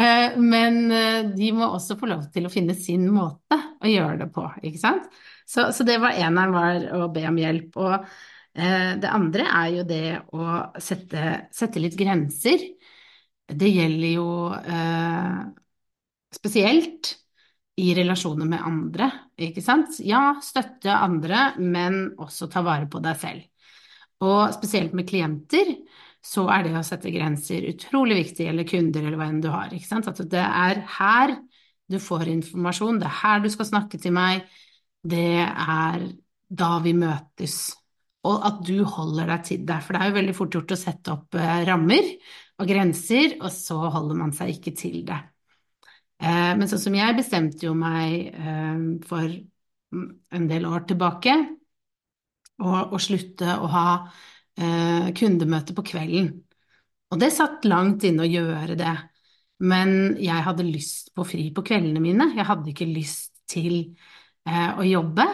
uh, 0.00 0.38
men 0.54 0.80
uh, 0.88 1.21
de 1.37 1.52
må 1.57 1.69
også 1.69 1.99
få 2.00 2.09
lov 2.09 2.26
til 2.33 2.49
å 2.49 2.52
finne 2.52 2.76
sin 2.78 3.04
måte 3.12 3.59
å 3.80 3.90
gjøre 3.90 4.23
det 4.25 4.30
på, 4.35 4.47
ikke 4.64 4.80
sant? 4.80 5.11
Så, 5.45 5.71
så 5.75 5.85
det 5.85 5.99
var 6.00 6.16
eneren 6.16 6.54
var 6.54 6.87
å 6.97 7.09
be 7.12 7.26
om 7.28 7.40
hjelp. 7.40 7.76
Og 7.80 7.95
uh, 7.99 8.92
det 9.02 9.11
andre 9.11 9.49
er 9.50 9.69
jo 9.80 9.87
det 9.88 10.04
å 10.33 10.62
sette, 10.80 11.37
sette 11.52 11.83
litt 11.83 11.99
grenser. 11.99 12.64
Det 13.50 13.69
gjelder 13.69 14.12
jo 14.14 14.26
eh, 14.54 15.38
spesielt 16.35 17.14
i 17.80 17.95
relasjoner 17.97 18.49
med 18.49 18.62
andre, 18.66 19.09
ikke 19.40 19.62
sant? 19.64 19.99
Ja, 20.04 20.37
støtte 20.45 20.95
andre, 20.95 21.54
men 21.59 22.12
også 22.21 22.50
ta 22.52 22.62
vare 22.66 22.88
på 22.90 23.00
deg 23.02 23.19
selv. 23.19 23.47
Og 24.26 24.52
spesielt 24.54 24.94
med 24.96 25.08
klienter 25.08 25.74
så 26.20 26.44
er 26.52 26.66
det 26.66 26.74
å 26.76 26.84
sette 26.84 27.12
grenser 27.12 27.64
utrolig 27.70 28.18
viktig, 28.18 28.46
eller 28.50 28.68
kunder 28.68 29.06
eller 29.06 29.16
hva 29.16 29.28
enn 29.30 29.40
du 29.40 29.48
har. 29.52 29.72
ikke 29.72 29.88
sant? 29.88 30.10
At 30.10 30.20
det 30.28 30.42
er 30.44 30.82
her 30.98 31.36
du 31.90 31.98
får 31.98 32.28
informasjon, 32.30 33.00
det 33.00 33.08
er 33.08 33.20
her 33.22 33.40
du 33.42 33.48
skal 33.50 33.66
snakke 33.70 33.98
til 33.98 34.12
meg, 34.14 34.44
det 35.02 35.40
er 35.48 36.04
da 36.50 36.70
vi 36.84 36.92
møtes, 36.94 37.56
og 38.28 38.44
at 38.46 38.60
du 38.66 38.84
holder 38.84 39.32
deg 39.32 39.46
til 39.48 39.64
det. 39.66 39.78
For 39.82 39.96
det 39.96 40.02
er 40.02 40.10
jo 40.10 40.18
veldig 40.18 40.36
fort 40.36 40.56
gjort 40.58 40.74
å 40.76 40.78
sette 40.78 41.14
opp 41.14 41.38
eh, 41.40 41.62
rammer 41.66 42.10
og 42.60 42.68
grenser, 42.68 43.38
og 43.40 43.48
så 43.54 43.78
holder 43.96 44.18
man 44.20 44.34
seg 44.36 44.52
ikke 44.54 44.74
til 44.76 45.00
det. 45.08 45.18
Eh, 46.20 46.52
men 46.58 46.68
sånn 46.68 46.82
som 46.84 46.98
jeg 46.98 47.16
bestemte 47.16 47.64
jo 47.64 47.72
meg 47.78 48.28
eh, 48.28 48.84
for 49.08 49.32
en 49.96 50.50
del 50.50 50.68
år 50.68 50.84
tilbake 50.90 51.38
å 52.61 52.99
slutte 53.00 53.57
å 53.57 53.69
ha 53.73 53.87
kundemøte 55.17 55.73
på 55.73 55.85
kvelden. 55.88 56.26
Og 57.11 57.19
det 57.23 57.31
satt 57.33 57.64
langt 57.64 58.05
inne 58.05 58.26
å 58.26 58.29
gjøre 58.29 58.76
det, 58.76 58.93
men 59.61 60.17
jeg 60.21 60.45
hadde 60.47 60.64
lyst 60.64 61.11
på 61.17 61.25
fri 61.29 61.49
på 61.52 61.64
kveldene 61.67 62.00
mine. 62.02 62.31
Jeg 62.37 62.47
hadde 62.49 62.73
ikke 62.73 62.88
lyst 62.88 63.43
til 63.50 63.75
eh, 64.49 64.71
å 64.79 64.87
jobbe 64.87 65.26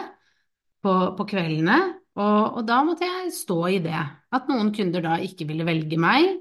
på, 0.83 0.93
på 1.17 1.27
kveldene, 1.29 1.77
og, 2.17 2.57
og, 2.57 2.61
da 2.67 2.81
måtte 2.85 3.07
jeg 3.07 3.33
stå 3.35 3.59
i 3.69 3.79
det. 3.83 4.01
At 4.33 4.49
noen 4.49 4.73
kunder 4.75 5.05
da 5.05 5.19
ikke 5.21 5.47
ville 5.49 5.67
velge 5.67 5.99
meg 6.01 6.33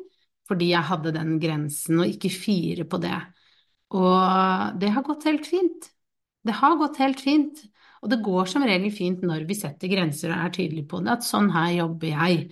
fordi 0.47 0.69
jeg 0.71 0.87
hadde 0.87 1.11
den 1.11 1.41
grensen, 1.43 1.99
og 1.99 2.07
ikke 2.07 2.31
fire 2.31 2.85
på 2.87 3.01
det. 3.03 3.17
Og 3.99 4.77
det 4.79 4.93
har 4.95 5.03
gått 5.03 5.27
helt 5.27 5.47
fint. 5.47 5.89
Det 6.47 6.55
har 6.55 6.77
gått 6.79 7.01
helt 7.03 7.19
fint. 7.19 7.65
Og 8.07 8.13
det 8.13 8.23
går 8.23 8.47
som 8.47 8.63
regel 8.63 8.93
fint 8.95 9.23
når 9.27 9.43
vi 9.49 9.57
setter 9.59 9.91
grenser 9.91 10.31
og 10.31 10.39
er 10.39 10.53
tydelige 10.55 10.87
på 10.93 11.01
det, 11.03 11.17
at 11.17 11.27
sånn 11.27 11.49
her 11.51 11.73
jobber 11.81 12.13
jeg. 12.13 12.45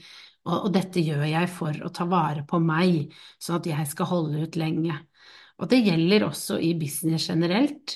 Og, 0.45 0.57
og 0.57 0.73
dette 0.75 1.03
gjør 1.05 1.23
jeg 1.31 1.51
for 1.55 1.85
å 1.87 1.91
ta 1.95 2.07
vare 2.11 2.43
på 2.49 2.59
meg, 2.59 3.13
sånn 3.39 3.61
at 3.61 3.69
jeg 3.71 3.87
skal 3.93 4.11
holde 4.11 4.43
ut 4.43 4.59
lenge. 4.59 4.97
Og 5.63 5.71
det 5.71 5.85
gjelder 5.87 6.27
også 6.27 6.59
i 6.59 6.73
business 6.79 7.29
generelt 7.31 7.95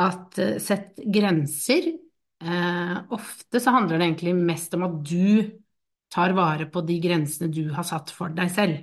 at 0.00 0.40
uh, 0.40 0.56
sett 0.64 0.96
grenser. 1.12 1.92
Uh, 2.40 3.04
ofte 3.14 3.60
så 3.60 3.76
handler 3.76 4.00
det 4.00 4.08
egentlig 4.08 4.34
mest 4.40 4.74
om 4.78 4.88
at 4.88 4.96
du 5.04 5.60
tar 6.14 6.32
vare 6.36 6.70
på 6.72 6.80
de 6.88 6.96
grensene 7.04 7.52
du 7.52 7.68
har 7.76 7.84
satt 7.84 8.16
for 8.16 8.32
deg 8.32 8.48
selv. 8.54 8.80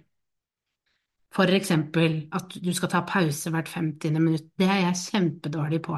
For 1.34 1.50
eksempel 1.58 2.26
at 2.38 2.54
du 2.62 2.70
skal 2.76 2.92
ta 2.94 3.02
pause 3.08 3.50
hvert 3.50 3.70
50. 3.72 4.22
minutt. 4.22 4.52
Det 4.60 4.70
er 4.70 4.86
jeg 4.86 5.06
kjempedårlig 5.08 5.82
på. 5.90 5.98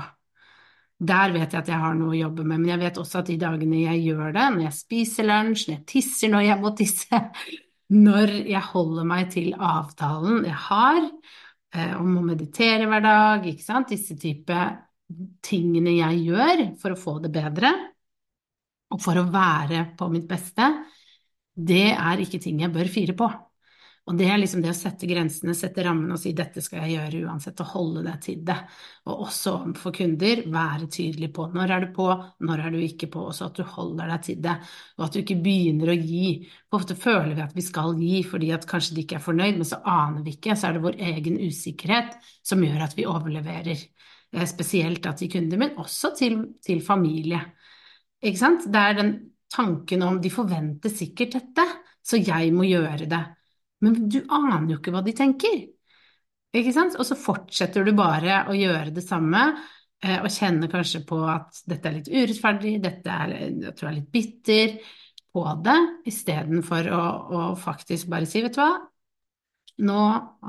Der 0.99 1.33
vet 1.33 1.51
jeg 1.53 1.63
at 1.63 1.69
jeg 1.71 1.81
har 1.81 1.95
noe 1.97 2.13
å 2.13 2.17
jobbe 2.17 2.45
med, 2.45 2.61
men 2.61 2.69
jeg 2.69 2.81
vet 2.83 2.99
også 3.01 3.21
at 3.23 3.29
de 3.31 3.37
dagene 3.41 3.81
jeg 3.81 4.03
gjør 4.05 4.35
det, 4.35 4.45
når 4.53 4.65
jeg 4.67 4.77
spiser 4.77 5.27
lunsj, 5.27 5.65
når 5.67 5.75
jeg 5.75 5.85
tisser 5.89 6.31
når 6.31 6.45
jeg 6.45 6.59
må 6.61 6.73
tisse, 6.79 7.21
når 8.07 8.35
jeg 8.49 8.63
holder 8.69 9.09
meg 9.09 9.31
til 9.33 9.49
avtalen 9.57 10.45
jeg 10.47 10.59
har 10.69 11.01
eh, 11.03 11.95
om 11.99 12.19
å 12.21 12.25
meditere 12.25 12.87
hver 12.89 13.03
dag, 13.03 13.47
ikke 13.49 13.65
sant, 13.65 13.91
disse 13.91 14.15
type 14.19 14.59
tingene 15.43 15.97
jeg 15.97 16.23
gjør 16.29 16.63
for 16.81 16.93
å 16.93 16.99
få 16.99 17.17
det 17.25 17.33
bedre, 17.33 17.73
og 18.93 19.01
for 19.01 19.17
å 19.17 19.27
være 19.33 19.87
på 19.97 20.07
mitt 20.13 20.27
beste, 20.29 20.69
det 21.53 21.89
er 21.93 22.21
ikke 22.21 22.41
ting 22.41 22.61
jeg 22.63 22.73
bør 22.73 22.89
fire 22.91 23.17
på. 23.17 23.27
Og 24.03 24.17
det 24.19 24.25
er 24.27 24.35
liksom 24.35 24.59
det 24.59 24.73
å 24.73 24.75
sette 24.75 25.07
grensene, 25.07 25.53
sette 25.55 25.83
rammene 25.85 26.17
og 26.17 26.19
si 26.19 26.33
dette 26.35 26.59
skal 26.59 26.81
jeg 26.83 26.97
gjøre 26.97 27.21
uansett, 27.23 27.61
og 27.63 27.69
holde 27.71 28.01
deg 28.03 28.17
til 28.25 28.41
det. 28.43 28.57
Og 29.07 29.21
også 29.29 29.53
overfor 29.61 29.93
kunder, 29.95 30.41
være 30.51 30.89
tydelig 30.91 31.29
på 31.35 31.45
når 31.53 31.71
er 31.71 31.85
du 31.85 31.93
på, 31.95 32.07
når 32.43 32.63
er 32.65 32.73
du 32.75 32.81
ikke 32.83 33.07
på, 33.13 33.21
og 33.29 33.35
så 33.37 33.47
at 33.47 33.61
du 33.61 33.63
holder 33.63 34.11
deg 34.11 34.25
til 34.25 34.41
det, 34.43 34.55
og 34.97 35.05
at 35.05 35.15
du 35.15 35.21
ikke 35.21 35.37
begynner 35.45 35.93
å 35.93 35.95
gi. 35.95 36.25
For 36.67 36.81
ofte 36.81 36.97
føler 36.99 37.31
vi 37.37 37.45
at 37.45 37.55
vi 37.55 37.63
skal 37.63 37.95
gi 38.01 38.17
fordi 38.27 38.49
at 38.55 38.67
kanskje 38.67 38.97
de 38.97 39.05
ikke 39.05 39.17
er 39.21 39.23
fornøyd, 39.23 39.61
men 39.61 39.69
så 39.69 39.79
aner 39.87 40.25
vi 40.25 40.33
ikke, 40.35 40.57
så 40.59 40.67
er 40.67 40.75
det 40.75 40.83
vår 40.83 40.97
egen 41.11 41.37
usikkerhet 41.39 42.17
som 42.43 42.65
gjør 42.65 42.83
at 42.83 42.95
vi 42.97 43.05
overleverer. 43.07 43.85
Spesielt 44.49 45.03
da 45.05 45.13
til 45.15 45.29
kunder, 45.31 45.61
men 45.61 45.77
også 45.79 46.11
til, 46.17 46.35
til 46.65 46.83
familie. 46.83 47.39
Ikke 48.19 48.41
sant? 48.41 48.67
Det 48.67 48.83
er 48.83 48.99
den 48.99 49.13
tanken 49.53 50.03
om 50.03 50.19
de 50.19 50.33
forventer 50.33 50.91
sikkert 50.91 51.37
dette, 51.37 51.67
så 52.03 52.19
jeg 52.19 52.51
må 52.51 52.67
gjøre 52.67 53.07
det. 53.07 53.21
Men 53.83 53.97
du 54.07 54.21
aner 54.31 54.69
jo 54.71 54.79
ikke 54.79 54.93
hva 54.95 55.03
de 55.05 55.13
tenker. 55.17 55.61
Ikke 56.53 56.73
sant? 56.75 56.97
Og 57.01 57.07
så 57.07 57.17
fortsetter 57.17 57.85
du 57.85 57.93
bare 57.97 58.43
å 58.49 58.55
gjøre 58.55 58.93
det 58.93 59.03
samme 59.05 59.41
eh, 59.49 60.19
og 60.19 60.29
kjenner 60.31 60.71
kanskje 60.71 61.01
på 61.09 61.19
at 61.29 61.63
dette 61.69 61.89
er 61.89 61.97
litt 61.97 62.11
urettferdig, 62.11 62.75
dette 62.83 63.17
er, 63.25 63.33
jeg 63.49 63.73
tror 63.73 63.89
jeg 63.89 63.93
er 63.93 63.99
litt 63.99 64.13
bitter 64.13 64.75
på 65.33 65.45
det, 65.65 65.79
istedenfor 66.11 66.89
å, 66.93 67.03
å 67.33 67.45
faktisk 67.57 68.11
bare 68.13 68.29
si, 68.29 68.43
vet 68.45 68.53
du 68.53 68.61
hva, 68.61 68.73
nå 69.81 70.01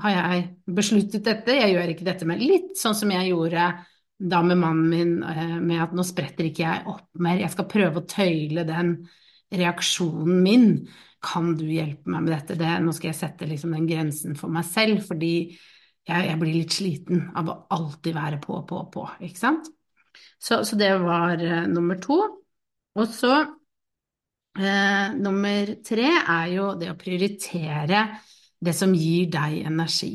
har 0.02 0.12
jeg 0.12 0.44
besluttet 0.76 1.24
dette, 1.24 1.56
jeg 1.56 1.72
gjør 1.72 1.92
ikke 1.94 2.06
dette 2.06 2.28
mer. 2.28 2.42
Litt 2.42 2.76
sånn 2.76 2.96
som 2.98 3.12
jeg 3.14 3.30
gjorde 3.30 3.70
da 4.20 4.42
med 4.44 4.60
mannen 4.60 4.90
min, 4.90 5.14
eh, 5.24 5.56
med 5.64 5.82
at 5.82 5.94
nå 5.96 6.04
spretter 6.06 6.50
ikke 6.50 6.66
jeg 6.66 6.84
opp 6.90 7.08
mer, 7.24 7.40
jeg 7.40 7.52
skal 7.54 7.70
prøve 7.70 8.02
å 8.02 8.08
tøyle 8.08 8.66
den 8.68 8.94
reaksjonen 9.54 10.42
min. 10.44 10.68
Kan 11.24 11.54
du 11.56 11.64
hjelpe 11.70 12.10
meg 12.10 12.26
med 12.26 12.34
dette? 12.34 12.58
Det, 12.60 12.68
nå 12.84 12.92
skal 12.96 13.10
jeg 13.12 13.20
sette 13.20 13.48
liksom 13.48 13.72
den 13.76 13.88
grensen 13.88 14.36
for 14.38 14.52
meg 14.52 14.66
selv, 14.68 15.00
fordi 15.06 15.34
jeg, 16.04 16.26
jeg, 16.28 16.36
blir 16.40 16.58
litt 16.58 16.76
sliten 16.76 17.26
av 17.36 17.48
å 17.48 17.58
alltid 17.74 18.16
være 18.16 18.40
på, 18.42 18.60
på, 18.68 18.82
på, 18.92 19.06
ikke 19.24 19.40
sant? 19.40 19.70
Så, 20.36 20.60
så 20.68 20.76
det 20.78 20.90
var 21.00 21.40
uh, 21.40 21.64
nummer 21.70 21.98
to. 22.02 22.18
Og 22.94 23.08
så 23.10 23.32
uh, 23.40 25.08
nummer 25.16 25.74
tre 25.86 26.10
er 26.20 26.52
jo 26.52 26.68
det 26.78 26.92
å 26.92 27.00
prioritere 27.00 28.04
det 28.64 28.76
som 28.76 28.94
gir 28.96 29.32
deg 29.32 29.64
energi. 29.64 30.14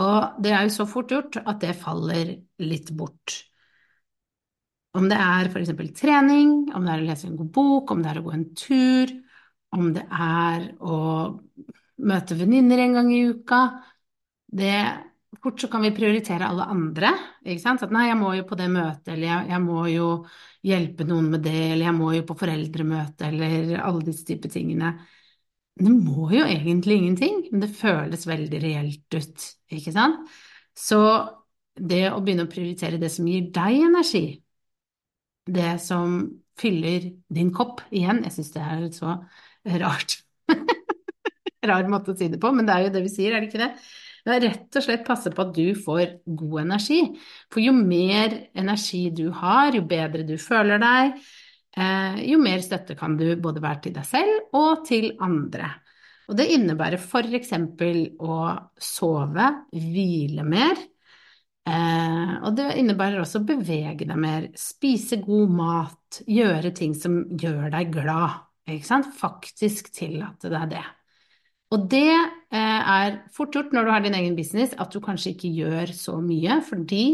Og 0.00 0.40
det 0.42 0.54
er 0.54 0.64
jo 0.64 0.74
så 0.78 0.86
fort 0.88 1.12
gjort 1.12 1.40
at 1.42 1.60
det 1.62 1.76
faller 1.78 2.36
litt 2.62 2.92
bort. 2.96 3.40
Om 4.96 5.06
det 5.10 5.18
er 5.22 5.50
f.eks. 5.50 5.74
trening, 5.98 6.70
om 6.74 6.86
det 6.86 6.94
er 6.94 7.02
å 7.02 7.08
lese 7.10 7.28
en 7.28 7.36
god 7.38 7.50
bok, 7.54 7.92
om 7.92 8.00
det 8.02 8.10
er 8.10 8.22
å 8.22 8.24
gå 8.26 8.32
en 8.34 8.48
tur, 8.58 9.12
om 9.76 9.92
det 9.94 10.06
er 10.10 10.66
å 10.82 10.98
møte 12.00 12.36
venninner 12.38 12.80
en 12.82 12.96
gang 12.98 13.12
i 13.14 13.22
uka 13.30 13.60
det, 14.50 14.74
Fort 15.40 15.62
så 15.62 15.68
kan 15.70 15.84
vi 15.86 15.92
prioritere 15.94 16.48
alle 16.50 16.66
andre. 16.68 17.12
ikke 17.46 17.62
sant? 17.62 17.84
At 17.86 17.92
nei, 17.94 18.08
jeg 18.08 18.18
må 18.18 18.32
jo 18.34 18.44
på 18.48 18.58
det 18.58 18.66
møtet, 18.72 19.12
eller 19.14 19.28
jeg, 19.28 19.46
jeg 19.52 19.62
må 19.64 19.84
jo 19.88 20.08
hjelpe 20.66 21.06
noen 21.08 21.30
med 21.32 21.44
det, 21.46 21.54
eller 21.70 21.86
jeg 21.86 21.96
må 21.96 22.10
jo 22.16 22.24
på 22.28 22.36
foreldremøte, 22.42 23.30
eller 23.30 23.76
alle 23.78 24.04
disse 24.04 24.26
type 24.28 24.50
tingene. 24.52 24.90
Det 25.80 25.92
må 25.94 26.26
jo 26.34 26.42
egentlig 26.44 26.98
ingenting, 26.98 27.44
men 27.52 27.62
det 27.62 27.70
føles 27.78 28.26
veldig 28.28 28.60
reelt 28.60 29.16
ut, 29.16 29.46
ikke 29.72 29.94
sant? 29.94 30.28
Så 30.76 30.98
det 31.78 32.02
å 32.10 32.20
begynne 32.20 32.44
å 32.44 32.50
prioritere 32.50 33.00
det 33.00 33.08
som 33.14 33.28
gir 33.30 33.48
deg 33.54 33.80
energi, 33.86 34.24
det 35.48 35.76
som 35.80 36.20
fyller 36.60 37.06
din 37.32 37.48
kopp 37.56 37.80
igjen 37.88 38.20
Jeg 38.26 38.34
syns 38.34 38.50
det 38.52 38.60
er 38.60 38.82
litt 38.82 38.98
så 38.98 39.14
rart. 39.80 40.20
rar 41.66 41.90
måte 41.92 42.14
å 42.14 42.16
si 42.16 42.30
det 42.32 42.40
på, 42.40 42.52
men 42.54 42.68
det 42.68 42.76
er 42.76 42.86
jo 42.86 42.94
det 42.94 43.04
vi 43.04 43.12
sier, 43.12 43.34
er 43.34 43.42
det 43.42 43.50
ikke 43.50 43.62
det? 43.62 43.72
Det 44.20 44.34
er 44.34 44.42
rett 44.44 44.76
og 44.76 44.84
slett 44.84 45.04
passe 45.06 45.32
på 45.32 45.44
at 45.46 45.52
du 45.56 45.66
får 45.76 46.18
god 46.24 46.62
energi. 46.66 47.00
For 47.52 47.62
jo 47.64 47.72
mer 47.76 48.36
energi 48.58 49.06
du 49.16 49.28
har, 49.36 49.72
jo 49.76 49.84
bedre 49.88 50.26
du 50.28 50.36
føler 50.40 50.80
deg, 50.82 51.14
eh, 51.76 52.20
jo 52.28 52.40
mer 52.42 52.60
støtte 52.64 52.96
kan 52.98 53.16
du 53.20 53.30
både 53.40 53.62
være 53.64 53.86
til 53.86 53.96
deg 53.96 54.08
selv 54.08 54.56
og 54.60 54.84
til 54.88 55.14
andre. 55.24 55.72
Og 56.30 56.36
det 56.38 56.50
innebærer 56.54 57.00
f.eks. 57.00 57.54
å 58.22 58.36
sove, 58.78 59.48
hvile 59.72 60.44
mer. 60.46 60.84
Eh, 61.70 62.36
og 62.44 62.54
det 62.58 62.68
innebærer 62.80 63.24
også 63.24 63.40
å 63.40 63.48
bevege 63.48 64.06
deg 64.06 64.20
mer, 64.20 64.46
spise 64.58 65.18
god 65.24 65.56
mat, 65.56 66.20
gjøre 66.28 66.72
ting 66.76 66.94
som 66.96 67.24
gjør 67.40 67.72
deg 67.72 67.90
glad. 67.96 68.49
Faktisk 69.20 69.92
tillate 69.94 70.50
deg 70.52 70.70
det. 70.76 70.86
Og 71.70 71.86
det 71.90 72.06
eh, 72.10 72.80
er 72.94 73.20
fort 73.34 73.54
gjort 73.54 73.74
når 73.74 73.86
du 73.86 73.92
har 73.94 74.02
din 74.02 74.16
egen 74.18 74.36
business, 74.38 74.74
at 74.74 74.90
du 74.90 74.98
kanskje 75.02 75.34
ikke 75.34 75.52
gjør 75.54 75.92
så 75.94 76.16
mye 76.22 76.58
fordi 76.66 77.04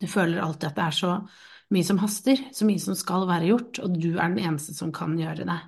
du 0.00 0.06
føler 0.10 0.42
alltid 0.42 0.68
at 0.70 0.78
det 0.78 0.84
er 0.84 0.96
så 0.96 1.12
mye 1.74 1.86
som 1.86 2.00
haster, 2.02 2.40
så 2.54 2.66
mye 2.66 2.82
som 2.82 2.96
skal 2.98 3.26
være 3.28 3.48
gjort, 3.50 3.78
og 3.82 3.94
du 3.98 4.14
er 4.14 4.30
den 4.30 4.42
eneste 4.42 4.74
som 4.76 4.92
kan 4.94 5.14
gjøre 5.18 5.46
det. 5.48 5.60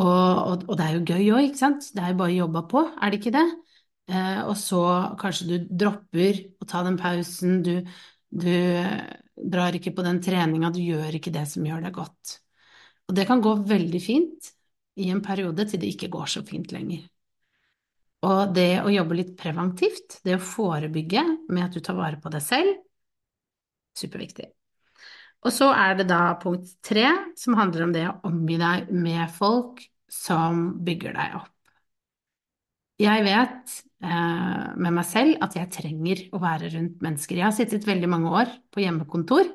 Og, 0.00 0.06
og, 0.08 0.64
og 0.70 0.78
det 0.78 0.86
er 0.86 0.94
jo 0.96 1.04
gøy 1.04 1.26
òg, 1.36 1.48
ikke 1.50 1.60
sant? 1.60 1.90
Det 1.92 2.02
er 2.02 2.14
jo 2.14 2.20
bare 2.22 2.36
jobba 2.36 2.62
på, 2.70 2.84
er 2.96 3.12
det 3.12 3.20
ikke 3.20 3.34
det? 3.34 3.44
Eh, 4.10 4.40
og 4.46 4.54
så 4.58 4.82
kanskje 5.20 5.48
du 5.50 5.66
dropper 5.84 6.40
å 6.62 6.68
ta 6.70 6.82
den 6.86 6.98
pausen, 6.98 7.60
du, 7.66 7.74
du 8.32 8.54
drar 9.52 9.76
ikke 9.76 9.94
på 9.94 10.06
den 10.06 10.22
treninga, 10.24 10.72
du 10.72 10.80
gjør 10.82 11.18
ikke 11.18 11.34
det 11.34 11.44
som 11.50 11.66
gjør 11.66 11.84
deg 11.86 11.98
godt. 11.98 12.38
Og 13.12 13.16
det 13.18 13.26
kan 13.28 13.42
gå 13.44 13.50
veldig 13.68 13.98
fint 14.00 14.46
i 14.96 15.10
en 15.12 15.18
periode 15.20 15.66
til 15.68 15.82
det 15.82 15.90
ikke 15.92 16.08
går 16.14 16.30
så 16.32 16.40
fint 16.48 16.70
lenger. 16.72 17.02
Og 18.24 18.54
det 18.56 18.78
å 18.80 18.88
jobbe 18.88 19.18
litt 19.18 19.34
preventivt, 19.36 20.22
det 20.24 20.38
å 20.38 20.40
forebygge 20.40 21.20
med 21.52 21.66
at 21.66 21.76
du 21.76 21.84
tar 21.84 21.98
vare 21.98 22.16
på 22.22 22.32
deg 22.32 22.40
selv, 22.40 22.72
superviktig. 24.00 24.48
Og 25.44 25.52
så 25.52 25.68
er 25.76 25.98
det 25.98 26.08
da 26.08 26.22
punkt 26.40 26.72
tre, 26.80 27.04
som 27.36 27.58
handler 27.58 27.84
om 27.84 27.92
det 27.92 28.08
å 28.08 28.18
omgi 28.30 28.56
deg 28.62 28.88
med 28.96 29.28
folk 29.36 29.84
som 30.08 30.70
bygger 30.80 31.18
deg 31.18 31.36
opp. 31.42 31.50
Jeg 33.02 33.28
vet 33.28 33.78
eh, 34.08 34.66
med 34.72 34.96
meg 35.02 35.04
selv 35.04 35.44
at 35.44 35.58
jeg 35.58 35.68
trenger 35.74 36.28
å 36.32 36.40
være 36.40 36.72
rundt 36.78 37.04
mennesker. 37.04 37.42
Jeg 37.42 37.50
har 37.50 37.56
sittet 37.60 37.84
veldig 37.84 38.08
mange 38.08 38.32
år 38.40 38.56
på 38.72 38.86
hjemmekontor, 38.86 39.52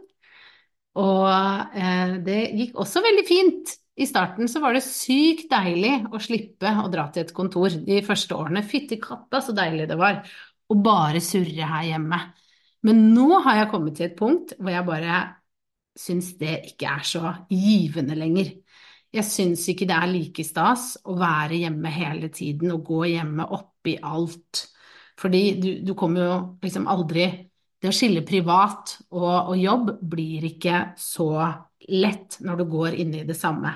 og 0.97 1.77
eh, 1.77 2.17
det 2.25 2.39
gikk 2.57 2.79
også 2.81 3.03
veldig 3.05 3.25
fint 3.27 3.75
i 3.97 4.05
starten 4.05 4.49
så 4.49 4.61
var 4.61 4.75
det 4.77 4.83
sykt 4.85 5.49
deilig 5.49 5.93
å 6.13 6.19
slippe 6.21 6.69
å 6.83 6.89
dra 6.93 7.07
til 7.13 7.25
et 7.25 7.33
kontor 7.33 7.73
de 7.87 8.01
første 8.05 8.35
årene. 8.37 8.61
Fytti 8.65 8.99
katta 9.01 9.41
så 9.41 9.55
deilig 9.57 9.87
det 9.89 9.97
var 9.97 10.19
å 10.69 10.77
bare 10.83 11.21
surre 11.23 11.69
her 11.71 11.87
hjemme. 11.91 12.19
Men 12.85 13.07
nå 13.15 13.41
har 13.45 13.63
jeg 13.63 13.71
kommet 13.71 13.97
til 13.97 14.09
et 14.09 14.17
punkt 14.19 14.53
hvor 14.59 14.69
jeg 14.73 14.85
bare 14.85 15.21
syns 15.97 16.35
det 16.37 16.59
ikke 16.69 16.91
er 16.93 17.07
så 17.09 17.33
givende 17.49 18.17
lenger. 18.19 18.53
Jeg 19.17 19.25
syns 19.25 19.65
ikke 19.71 19.87
det 19.89 19.97
er 19.97 20.11
like 20.11 20.45
stas 20.45 20.91
å 21.07 21.15
være 21.17 21.63
hjemme 21.63 21.89
hele 21.89 22.29
tiden 22.29 22.75
og 22.75 22.85
gå 22.85 23.01
hjemme 23.15 23.47
oppi 23.57 23.97
alt. 23.97 24.67
Fordi 25.17 25.43
du, 25.57 25.69
du 25.81 25.95
kommer 25.97 26.21
jo 26.27 26.37
liksom 26.61 26.85
aldri 26.91 27.25
Det 27.77 27.91
å 27.91 27.95
skille 27.95 28.25
privat 28.25 28.95
og, 29.13 29.51
og 29.53 29.57
jobb 29.59 29.91
blir 30.01 30.47
ikke 30.49 30.79
så 30.97 31.29
lett 31.93 32.39
når 32.41 32.61
du 32.63 32.65
går 32.71 32.97
inn 33.03 33.13
i 33.19 33.25
det 33.27 33.37
samme. 33.37 33.73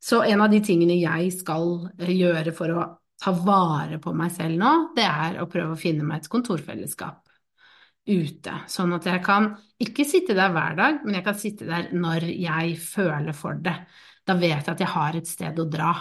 Så 0.00 0.22
en 0.24 0.40
av 0.40 0.50
de 0.52 0.62
tingene 0.64 0.96
jeg 0.96 1.32
skal 1.36 1.90
eh, 2.00 2.12
gjøre 2.16 2.54
for 2.56 2.72
å 2.72 2.86
ta 3.20 3.34
vare 3.36 3.98
på 4.00 4.14
meg 4.16 4.32
selv 4.32 4.56
nå, 4.60 4.70
det 4.96 5.04
er 5.04 5.42
å 5.42 5.48
prøve 5.50 5.76
å 5.76 5.80
finne 5.80 6.06
meg 6.08 6.22
et 6.22 6.30
kontorfellesskap 6.32 7.20
ute. 8.08 8.54
Sånn 8.72 8.94
at 8.96 9.06
jeg 9.06 9.20
kan 9.24 9.50
ikke 9.80 10.06
sitte 10.08 10.36
der 10.36 10.54
hver 10.54 10.78
dag, 10.78 11.02
men 11.04 11.18
jeg 11.18 11.26
kan 11.26 11.36
sitte 11.36 11.68
der 11.68 11.90
når 11.92 12.30
jeg 12.32 12.78
føler 12.80 13.36
for 13.36 13.60
det. 13.60 13.76
Da 14.24 14.36
vet 14.40 14.64
jeg 14.64 14.72
at 14.72 14.80
jeg 14.80 14.94
har 14.94 15.18
et 15.18 15.28
sted 15.28 15.60
å 15.60 15.68
dra. 15.68 15.92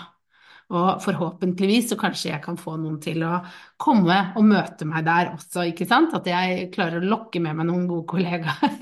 Og 0.70 1.00
forhåpentligvis 1.02 1.88
så 1.90 1.98
kanskje 1.98 2.30
jeg 2.30 2.44
kan 2.44 2.58
få 2.60 2.76
noen 2.78 3.00
til 3.02 3.24
å 3.26 3.40
komme 3.82 4.20
og 4.38 4.46
møte 4.46 4.86
meg 4.86 5.08
der 5.08 5.32
også, 5.34 5.66
ikke 5.72 5.88
sant? 5.90 6.14
At 6.14 6.30
jeg 6.30 6.70
klarer 6.76 7.02
å 7.02 7.10
lokke 7.16 7.42
med 7.42 7.58
meg 7.58 7.70
noen 7.72 7.88
gode 7.90 8.06
kollegaer 8.12 8.76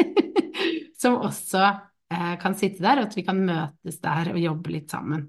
som 1.02 1.22
også 1.24 1.70
Eh, 2.08 2.36
kan 2.40 2.56
sitte 2.56 2.84
der, 2.84 3.02
og 3.02 3.10
at 3.10 3.18
vi 3.18 3.24
kan 3.28 3.40
møtes 3.44 3.98
der 4.04 4.32
og 4.32 4.40
jobbe 4.40 4.72
litt 4.72 4.94
sammen. 4.94 5.26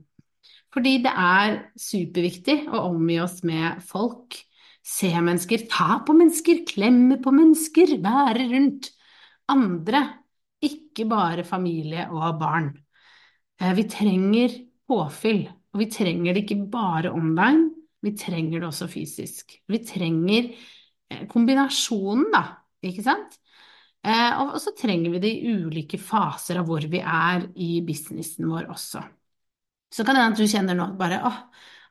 Fordi 0.75 0.99
det 1.03 1.11
er 1.11 1.57
superviktig 1.81 2.69
å 2.71 2.85
omgi 2.93 3.17
oss 3.23 3.41
med 3.49 3.81
folk, 3.83 4.37
se 4.85 5.11
mennesker, 5.11 5.67
ta 5.71 5.99
på 6.07 6.15
mennesker, 6.17 6.63
klemme 6.69 7.19
på 7.25 7.33
mennesker, 7.35 7.97
være 8.05 8.47
rundt 8.53 8.93
andre, 9.51 10.05
ikke 10.63 11.09
bare 11.11 11.47
familie 11.47 12.07
og 12.15 12.39
barn. 12.39 12.71
Eh, 13.59 13.75
vi 13.75 13.89
trenger 13.91 14.55
påfyll, 14.89 15.49
og 15.79 15.85
vi 15.85 15.93
trenger 15.95 16.35
det 16.35 16.43
ikke 16.43 16.65
bare 16.73 17.13
online, 17.15 17.69
vi 18.03 18.11
trenger 18.19 18.59
det 18.59 18.67
også 18.67 18.89
fysisk. 18.91 19.53
Vi 19.71 19.79
trenger 19.87 20.49
eh, 20.51 21.21
kombinasjonen, 21.31 22.33
da, 22.35 22.41
ikke 22.83 23.05
sant? 23.07 23.37
Eh, 24.03 24.41
og 24.43 24.57
så 24.63 24.73
trenger 24.75 25.15
vi 25.15 25.21
det 25.23 25.31
i 25.37 25.53
ulike 25.55 26.01
faser 26.03 26.59
av 26.59 26.67
hvor 26.67 26.83
vi 26.91 26.99
er 26.99 27.47
i 27.63 27.77
businessen 27.87 28.51
vår 28.51 28.67
også. 28.75 29.05
Så 29.95 30.03
kan 30.03 30.19
det 30.19 30.25
hende 30.25 30.35
at 30.35 30.43
du 30.43 30.51
kjenner 30.51 30.79
nå 30.79 30.89
bare 30.99 31.21
åh, 31.31 31.39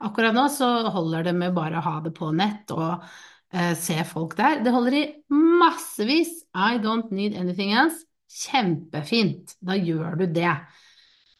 akkurat 0.03 0.35
nå 0.35 0.49
så 0.51 0.67
holder 0.91 1.29
det 1.29 1.35
med 1.39 1.55
bare 1.55 1.79
å 1.79 1.85
ha 1.87 1.95
det 2.03 2.11
på 2.17 2.33
nett 2.35 2.75
og 2.75 3.07
eh, 3.55 3.71
se 3.79 4.01
folk 4.07 4.35
der. 4.35 4.59
Det 4.67 4.75
holder 4.75 4.99
i 4.99 5.05
massevis. 5.31 6.43
I 6.51 6.75
don't 6.83 7.15
need 7.15 7.39
anything 7.39 7.71
else. 7.71 8.03
Kjempefint. 8.27 9.55
Da 9.63 9.79
gjør 9.79 10.19
du 10.19 10.27
det. 10.35 10.51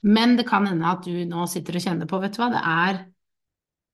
Men 0.05 0.35
det 0.37 0.45
kan 0.47 0.67
hende 0.69 0.89
at 0.89 1.05
du 1.07 1.13
nå 1.25 1.47
sitter 1.49 1.77
og 1.77 1.83
kjenner 1.83 2.09
på, 2.09 2.19
vet 2.21 2.35
du 2.35 2.41
hva, 2.41 2.51
det 2.53 2.63
er, 2.63 2.99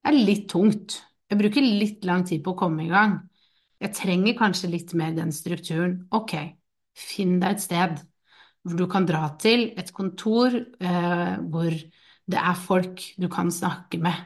er 0.09 0.17
litt 0.17 0.49
tungt. 0.51 0.99
Jeg 1.31 1.39
bruker 1.39 1.65
litt 1.65 2.03
lang 2.05 2.25
tid 2.27 2.43
på 2.43 2.53
å 2.53 2.59
komme 2.59 2.85
i 2.85 2.91
gang. 2.91 3.17
Jeg 3.83 3.95
trenger 3.97 4.37
kanskje 4.37 4.71
litt 4.71 4.93
mer 4.99 5.15
den 5.15 5.31
strukturen. 5.35 6.03
Ok, 6.15 6.35
Finn 6.93 7.39
deg 7.41 7.55
et 7.55 7.63
sted 7.63 8.03
hvor 8.63 8.77
du 8.79 8.85
kan 8.87 9.07
dra 9.07 9.25
til, 9.41 9.71
et 9.75 9.89
kontor 9.95 10.53
eh, 10.55 11.33
hvor 11.51 11.73
det 11.73 12.39
er 12.39 12.59
folk 12.59 13.01
du 13.19 13.27
kan 13.31 13.49
snakke 13.51 13.99
med, 13.99 14.21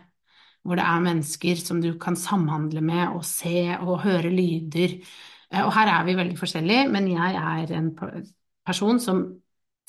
hvor 0.62 0.78
det 0.78 0.86
er 0.86 1.06
mennesker 1.08 1.58
som 1.58 1.80
du 1.82 1.96
kan 2.02 2.18
samhandle 2.20 2.84
med 2.86 3.16
og 3.16 3.24
se 3.26 3.72
og 3.80 4.04
høre 4.04 4.30
lyder. 4.30 5.00
Eh, 5.50 5.64
og 5.64 5.72
her 5.74 5.94
er 5.96 6.06
vi 6.06 6.18
veldig 6.20 6.38
forskjellige, 6.38 6.86
men 6.94 7.10
jeg 7.16 7.40
er 7.42 7.74
en 7.80 7.90
person 8.68 9.02
som 9.02 9.24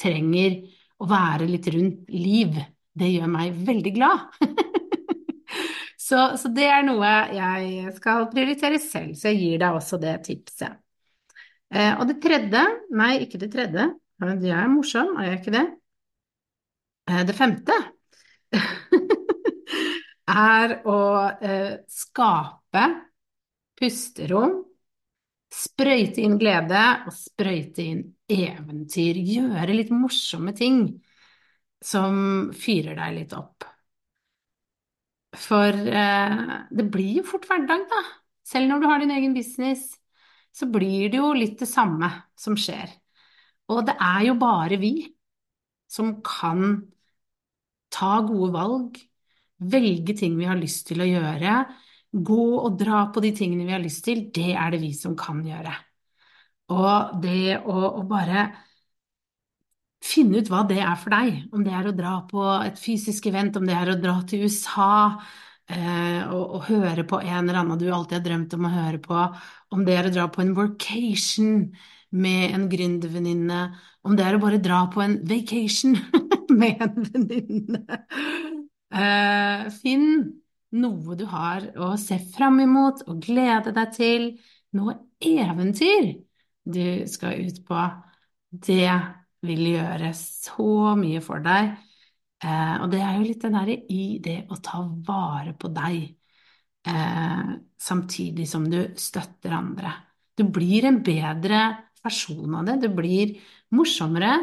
trenger 0.01 0.63
å 0.99 1.09
være 1.09 1.49
litt 1.49 1.69
rundt 1.75 2.11
liv. 2.13 2.59
Det 2.99 3.09
gjør 3.13 3.31
meg 3.31 3.57
veldig 3.69 3.93
glad. 3.95 4.39
så, 6.09 6.35
så 6.41 6.51
det 6.55 6.67
er 6.73 6.85
noe 6.87 7.13
jeg 7.37 7.95
skal 7.99 8.29
prioritere 8.33 8.81
selv, 8.83 9.15
så 9.19 9.31
jeg 9.31 9.41
gir 9.43 9.63
deg 9.63 9.79
også 9.79 10.01
det 10.03 10.17
tipset. 10.27 10.81
Eh, 11.69 11.93
og 11.99 12.07
det 12.09 12.19
tredje, 12.25 12.65
nei, 12.97 13.13
ikke 13.25 13.41
det 13.43 13.51
tredje, 13.53 13.91
jeg 14.19 14.55
er 14.57 14.71
morsom, 14.73 15.13
er 15.21 15.33
jeg 15.33 15.41
ikke 15.43 15.55
det? 15.55 15.67
Eh, 17.09 17.21
det 17.29 17.37
femte 17.37 17.77
er 20.59 20.75
å 20.89 21.01
eh, 21.45 21.75
skape 21.93 22.87
pusterom, 23.79 24.57
sprøyte 25.53 26.23
inn 26.25 26.37
glede 26.41 26.83
og 27.09 27.15
sprøyte 27.15 27.85
inn 27.85 28.03
eventyr. 28.29 29.19
Gjøre 29.19 29.77
litt 29.77 29.93
morsomme 29.95 30.55
ting 30.57 30.83
som 31.85 32.51
fyrer 32.57 32.99
deg 32.99 33.17
litt 33.21 33.35
opp. 33.37 33.67
For 35.39 35.73
eh, 35.73 36.45
det 36.75 36.89
blir 36.93 37.21
jo 37.21 37.29
fort 37.29 37.47
hverdag, 37.49 37.85
da. 37.91 38.03
Selv 38.49 38.71
når 38.71 38.81
du 38.81 38.87
har 38.89 39.03
din 39.03 39.13
egen 39.15 39.35
business 39.37 39.91
så 40.59 40.67
blir 40.73 41.11
det 41.13 41.21
jo 41.21 41.33
litt 41.37 41.59
det 41.61 41.69
samme 41.71 42.09
som 42.39 42.57
skjer. 42.59 42.91
Og 43.71 43.85
det 43.87 43.95
er 44.01 44.25
jo 44.29 44.39
bare 44.41 44.79
vi 44.81 44.93
som 45.89 46.19
kan 46.25 46.81
ta 47.93 48.19
gode 48.27 48.51
valg, 48.57 48.99
velge 49.59 50.17
ting 50.19 50.37
vi 50.39 50.49
har 50.49 50.59
lyst 50.59 50.89
til 50.91 51.03
å 51.03 51.09
gjøre, 51.09 51.61
gå 52.13 52.45
og 52.59 52.79
dra 52.81 53.07
på 53.13 53.21
de 53.25 53.33
tingene 53.37 53.67
vi 53.67 53.75
har 53.75 53.83
lyst 53.83 54.05
til, 54.07 54.29
det 54.35 54.55
er 54.55 54.73
det 54.73 54.81
vi 54.83 54.93
som 54.97 55.17
kan 55.19 55.43
gjøre. 55.45 55.75
Og 56.73 57.21
det 57.23 57.59
å, 57.65 57.77
å 58.01 58.05
bare 58.09 58.49
finne 60.05 60.41
ut 60.41 60.49
hva 60.53 60.63
det 60.69 60.79
er 60.81 60.97
for 61.01 61.13
deg, 61.15 61.43
om 61.53 61.65
det 61.67 61.75
er 61.75 61.91
å 61.91 61.97
dra 61.97 62.15
på 62.29 62.45
et 62.63 62.81
fysisk 62.81 63.29
event, 63.31 63.57
om 63.59 63.67
det 63.69 63.77
er 63.77 63.93
å 63.93 63.99
dra 64.01 64.17
til 64.29 64.47
USA, 64.47 65.19
eh, 65.69 66.23
og, 66.29 66.43
og, 66.45 66.67
høre 66.69 67.05
på 67.09 67.21
en 67.21 67.43
eller 67.43 67.61
annen 67.63 67.81
du 67.81 67.89
alltid 67.91 68.21
har 68.21 68.27
drømt 68.27 68.57
om 68.57 68.69
å 68.69 68.75
høre 68.75 69.03
på, 69.05 69.23
om 69.75 69.85
det 69.85 69.97
er 69.97 70.09
å 70.09 70.15
dra 70.15 70.27
på 70.33 70.45
en 70.45 70.55
workation 70.57 71.55
med 72.11 72.55
en 72.57 72.69
gründervenninne, 72.73 73.63
om 74.07 74.17
det 74.17 74.25
er 74.25 74.37
å 74.37 74.43
bare 74.43 74.63
dra 74.65 74.85
på 74.93 75.03
en 75.05 75.19
vacation 75.29 75.99
med 76.61 76.85
en 76.85 77.09
venninne. 77.11 78.05
Eh, 78.89 79.67
finn 79.83 80.07
noe 80.77 81.17
du 81.17 81.25
har 81.31 81.71
å 81.81 81.95
se 82.01 82.19
fram 82.35 82.61
imot 82.61 83.05
og 83.09 83.23
glede 83.25 83.73
deg 83.77 83.93
til, 83.95 84.29
noe 84.77 84.99
eventyr 85.25 86.13
du 86.69 87.09
skal 87.09 87.47
ut 87.49 87.63
på, 87.65 87.85
det 88.53 88.91
vil 89.49 89.63
gjøre 89.73 90.13
så 90.17 90.95
mye 90.99 91.23
for 91.25 91.45
deg. 91.45 91.73
Eh, 92.45 92.75
og 92.83 92.91
det 92.93 93.01
er 93.03 93.17
jo 93.17 93.27
litt 93.27 93.43
det 93.43 93.53
derre 93.55 93.77
i 93.91 94.05
det 94.23 94.39
å 94.53 94.59
ta 94.63 94.83
vare 95.09 95.55
på 95.59 95.71
deg, 95.75 95.99
eh, 96.87 97.53
samtidig 97.79 98.47
som 98.49 98.69
du 98.71 98.81
støtter 98.97 99.57
andre. 99.57 99.93
Du 100.37 100.45
blir 100.45 100.87
en 100.87 101.01
bedre 101.03 101.63
versjon 102.05 102.55
av 102.55 102.67
det, 102.69 102.79
du 102.85 102.89
blir 102.95 103.35
morsommere, 103.75 104.37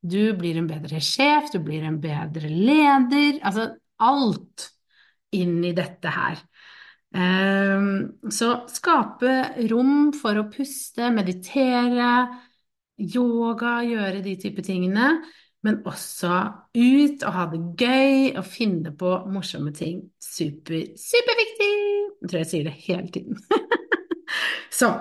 du 0.00 0.32
blir 0.38 0.60
en 0.60 0.68
bedre 0.68 1.00
sjef, 1.04 1.50
du 1.52 1.58
blir 1.64 1.84
en 1.84 1.98
bedre 2.00 2.48
leder. 2.48 3.40
Altså 3.42 3.66
alt 4.00 4.70
inn 5.36 5.58
i 5.64 5.74
dette 5.76 6.12
her. 6.14 6.40
Så 7.10 8.48
skape 8.70 9.34
rom 9.70 10.10
for 10.14 10.38
å 10.38 10.46
puste, 10.52 11.10
meditere, 11.14 12.10
yoga, 13.00 13.80
gjøre 13.86 14.22
de 14.24 14.36
type 14.40 14.62
tingene, 14.64 15.16
men 15.66 15.80
også 15.88 16.36
ut 16.76 17.24
og 17.26 17.34
ha 17.36 17.46
det 17.52 17.60
gøy 17.80 18.30
og 18.38 18.46
finne 18.48 18.92
på 18.96 19.12
morsomme 19.32 19.72
ting. 19.76 20.02
Super, 20.22 20.78
superviktig! 20.96 21.72
Jeg 22.20 22.30
tror 22.30 22.40
jeg 22.40 22.50
sier 22.52 22.68
det 22.68 22.76
hele 22.86 23.10
tiden. 23.12 23.40
Så 24.80 24.92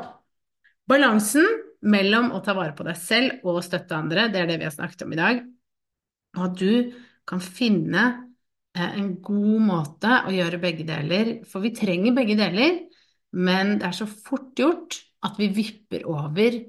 balansen 0.90 1.46
mellom 1.86 2.34
å 2.36 2.42
ta 2.44 2.56
vare 2.58 2.76
på 2.76 2.84
deg 2.88 2.98
selv 3.00 3.46
og 3.48 3.62
støtte 3.64 3.96
andre, 3.96 4.28
det 4.32 4.42
er 4.42 4.50
det 4.50 4.58
vi 4.60 4.68
har 4.68 4.76
snakket 4.76 5.06
om 5.06 5.16
i 5.16 5.20
dag. 5.20 5.46
Og 6.36 6.44
at 6.50 6.58
du 6.60 6.98
kan 7.30 7.44
finne 7.44 8.06
en 8.78 9.14
god 9.26 9.62
måte 9.66 10.20
å 10.28 10.34
gjøre 10.34 10.60
begge 10.62 10.86
deler, 10.88 11.40
for 11.50 11.64
vi 11.66 11.74
trenger 11.76 12.16
begge 12.16 12.38
deler, 12.40 12.84
men 13.36 13.78
det 13.80 13.90
er 13.90 13.98
så 13.98 14.08
fort 14.10 14.58
gjort 14.58 15.00
at 15.26 15.40
vi 15.40 15.50
vipper 15.54 16.06
over 16.10 16.60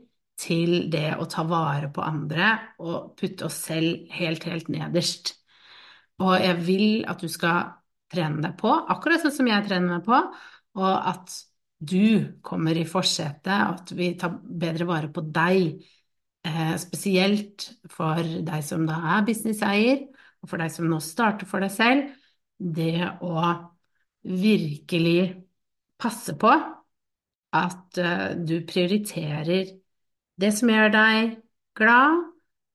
til 0.40 0.88
det 0.92 1.12
å 1.20 1.28
ta 1.30 1.44
vare 1.48 1.90
på 1.92 2.02
andre 2.04 2.54
og 2.80 3.12
putte 3.18 3.46
oss 3.48 3.58
selv 3.68 4.08
helt, 4.16 4.46
helt 4.48 4.70
nederst. 4.72 5.34
Og 6.20 6.34
jeg 6.40 6.56
vil 6.64 6.88
at 7.08 7.20
du 7.20 7.28
skal 7.32 7.76
trene 8.10 8.42
deg 8.42 8.56
på, 8.60 8.72
akkurat 8.72 9.22
sånn 9.22 9.36
som 9.36 9.48
jeg 9.48 9.66
trener 9.68 9.98
meg 9.98 10.04
på, 10.08 10.18
og 10.80 11.08
at 11.12 11.36
du 11.80 12.40
kommer 12.44 12.76
i 12.76 12.84
forsetet, 12.88 13.48
at 13.48 13.92
vi 13.96 14.12
tar 14.20 14.34
bedre 14.44 14.86
vare 14.88 15.08
på 15.12 15.22
deg, 15.32 15.78
eh, 16.44 16.74
spesielt 16.80 17.70
for 17.88 18.20
deg 18.20 18.64
som 18.66 18.84
da 18.88 18.98
er 19.16 19.24
businesseier, 19.28 20.02
og 20.40 20.50
for 20.50 20.62
deg 20.62 20.72
som 20.72 20.88
nå 20.88 21.00
starter 21.04 21.48
for 21.48 21.62
deg 21.64 21.72
selv, 21.74 22.10
det 22.60 22.96
å 23.24 23.44
virkelig 24.20 25.20
passe 26.00 26.34
på 26.40 26.50
at 27.56 28.00
uh, 28.00 28.32
du 28.36 28.60
prioriterer 28.68 29.72
det 30.40 30.50
som 30.56 30.70
gjør 30.72 30.92
deg 30.94 31.32
glad, 31.76 32.20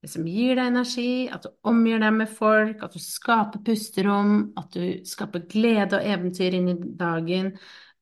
det 0.02 0.10
som 0.12 0.26
gir 0.28 0.54
deg 0.58 0.70
energi, 0.70 1.26
at 1.32 1.46
du 1.46 1.50
omgir 1.66 2.02
deg 2.02 2.14
med 2.14 2.30
folk, 2.30 2.82
at 2.84 2.94
du 2.94 3.02
skaper 3.02 3.62
pusterom, 3.66 4.52
at 4.58 4.76
du 4.76 5.06
skaper 5.08 5.46
glede 5.50 5.98
og 5.98 6.10
eventyr 6.12 6.54
inn 6.58 6.70
i 6.70 6.76
dagen, 6.98 7.54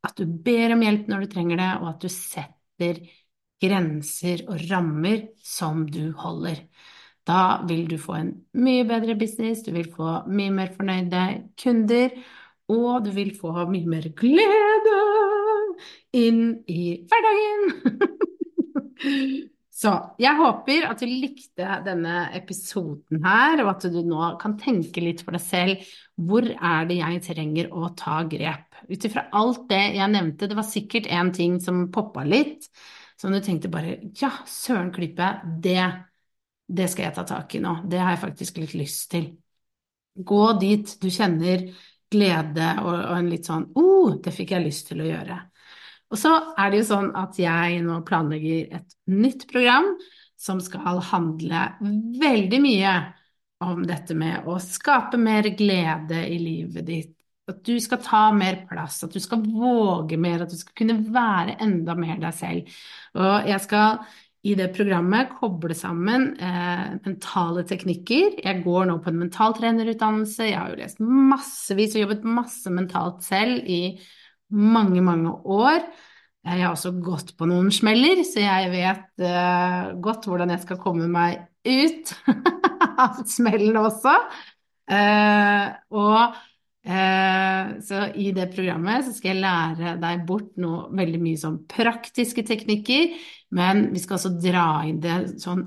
at 0.04 0.18
du 0.18 0.26
ber 0.26 0.74
om 0.74 0.84
hjelp 0.84 1.08
når 1.08 1.24
du 1.24 1.32
trenger 1.32 1.62
det, 1.62 1.70
og 1.80 1.88
at 1.94 2.04
du 2.04 2.10
setter 2.12 3.00
grenser 3.64 4.44
og 4.50 4.66
rammer 4.68 5.30
som 5.40 5.86
du 5.88 6.10
holder. 6.18 6.60
Da 7.24 7.64
vil 7.68 7.86
du 7.88 7.96
få 8.00 8.18
en 8.18 8.32
mye 8.60 8.84
bedre 8.88 9.16
business, 9.16 9.62
du 9.64 9.72
vil 9.72 9.88
få 9.92 10.20
mye 10.28 10.52
mer 10.52 10.74
fornøyde 10.76 11.24
kunder, 11.60 12.12
og 12.72 13.04
du 13.06 13.10
vil 13.16 13.32
få 13.36 13.52
mye 13.70 13.88
mer 13.88 14.10
glede 14.16 15.00
inn 16.16 16.44
i 16.68 16.84
hverdagen. 17.08 17.66
Så 19.74 19.90
jeg 20.22 20.38
håper 20.38 20.84
at 20.86 21.00
du 21.02 21.08
likte 21.10 21.78
denne 21.84 22.28
episoden 22.38 23.24
her, 23.24 23.58
og 23.64 23.72
at 23.72 23.86
du 23.90 23.98
nå 24.06 24.28
kan 24.40 24.54
tenke 24.60 25.02
litt 25.02 25.24
for 25.26 25.34
deg 25.34 25.42
selv. 25.42 25.88
Hvor 26.14 26.46
er 26.46 26.86
det 26.86 27.00
jeg 27.00 27.22
trenger 27.26 27.72
å 27.74 27.90
ta 27.98 28.20
grep? 28.30 28.78
Ut 28.86 29.08
ifra 29.08 29.26
alt 29.34 29.66
det 29.72 29.82
jeg 29.96 30.12
nevnte, 30.14 30.46
det 30.48 30.56
var 30.56 30.68
sikkert 30.68 31.10
en 31.10 31.32
ting 31.34 31.58
som 31.60 31.88
poppa 31.92 32.22
litt, 32.28 32.70
som 33.18 33.34
du 33.34 33.40
tenkte 33.42 33.72
bare 33.72 33.98
ja, 34.20 34.30
søren 34.46 34.92
klype, 34.94 35.32
det, 35.64 35.82
det 36.66 36.88
skal 36.90 37.08
jeg 37.08 37.16
ta 37.16 37.24
tak 37.28 37.54
i 37.56 37.62
nå. 37.62 37.78
Det 37.90 38.00
har 38.00 38.14
jeg 38.14 38.22
faktisk 38.22 38.60
litt 38.62 38.76
lyst 38.78 39.10
til. 39.12 39.28
Gå 40.14 40.44
dit 40.60 40.94
du 41.02 41.10
kjenner 41.12 41.66
glede 42.14 42.68
og, 42.84 42.92
og 42.94 43.16
en 43.16 43.30
litt 43.32 43.48
sånn 43.48 43.66
Å, 43.74 43.82
oh, 43.82 44.14
det 44.22 44.32
fikk 44.34 44.54
jeg 44.54 44.66
lyst 44.66 44.88
til 44.90 45.02
å 45.02 45.08
gjøre. 45.08 45.38
Og 46.14 46.20
så 46.20 46.30
er 46.60 46.70
det 46.70 46.82
jo 46.82 46.90
sånn 46.92 47.10
at 47.18 47.38
jeg 47.40 47.80
nå 47.82 47.98
planlegger 48.06 48.76
et 48.78 48.96
nytt 49.10 49.48
program 49.50 49.88
som 50.38 50.60
skal 50.62 51.00
handle 51.10 51.66
veldig 52.20 52.60
mye 52.62 52.94
om 53.64 53.82
dette 53.88 54.14
med 54.18 54.46
å 54.50 54.58
skape 54.62 55.18
mer 55.20 55.48
glede 55.56 56.24
i 56.28 56.38
livet 56.38 56.86
ditt. 56.86 57.12
At 57.48 57.60
du 57.66 57.74
skal 57.82 58.00
ta 58.00 58.22
mer 58.32 58.62
plass, 58.68 59.02
at 59.04 59.12
du 59.12 59.20
skal 59.20 59.42
våge 59.44 60.16
mer, 60.20 60.44
at 60.44 60.52
du 60.52 60.56
skal 60.56 60.76
kunne 60.78 60.96
være 61.12 61.58
enda 61.64 61.96
mer 61.98 62.20
deg 62.22 62.36
selv. 62.36 62.78
Og 63.20 63.50
jeg 63.50 63.60
skal 63.64 63.98
i 64.44 64.52
det 64.58 64.68
programmet 64.76 65.32
koble 65.38 65.74
sammen 65.76 66.34
eh, 66.36 66.96
mentale 67.06 67.64
teknikker. 67.68 68.40
Jeg 68.44 68.60
går 68.64 68.90
nå 68.90 68.98
på 69.00 69.08
en 69.08 69.22
mentaltrenerutdannelse, 69.22 70.50
jeg 70.50 70.58
har 70.58 70.74
jo 70.74 70.80
lest 70.82 71.00
massevis 71.00 71.96
og 71.96 72.04
jobbet 72.04 72.26
masse 72.28 72.72
mentalt 72.72 73.24
selv 73.24 73.64
i 73.64 73.96
mange, 74.52 75.00
mange 75.04 75.32
år. 75.32 75.80
Jeg 76.44 76.60
har 76.60 76.74
også 76.74 76.92
gått 77.00 77.32
på 77.38 77.48
noen 77.48 77.70
smeller, 77.72 78.20
så 78.28 78.42
jeg 78.44 78.68
vet 78.74 79.24
uh, 79.24 79.94
godt 80.04 80.28
hvordan 80.28 80.52
jeg 80.52 80.60
skal 80.66 80.80
komme 80.82 81.08
meg 81.08 81.46
ut 81.64 82.12
av 83.06 83.22
smellen 83.24 83.80
også. 83.80 84.12
Uh, 84.92 85.72
og 85.96 86.36
så 86.84 88.00
i 88.20 88.26
det 88.36 88.50
programmet 88.52 89.06
så 89.06 89.14
skal 89.16 89.30
jeg 89.30 89.40
lære 89.40 89.94
deg 90.02 90.26
bort 90.28 90.50
noe 90.60 90.90
veldig 90.92 91.20
mye 91.22 91.38
sånn 91.40 91.62
praktiske 91.70 92.44
teknikker, 92.44 93.14
men 93.56 93.86
vi 93.94 94.02
skal 94.02 94.18
også 94.18 94.34
dra 94.36 94.66
inn 94.84 94.98
det 95.00 95.14
sånn 95.40 95.64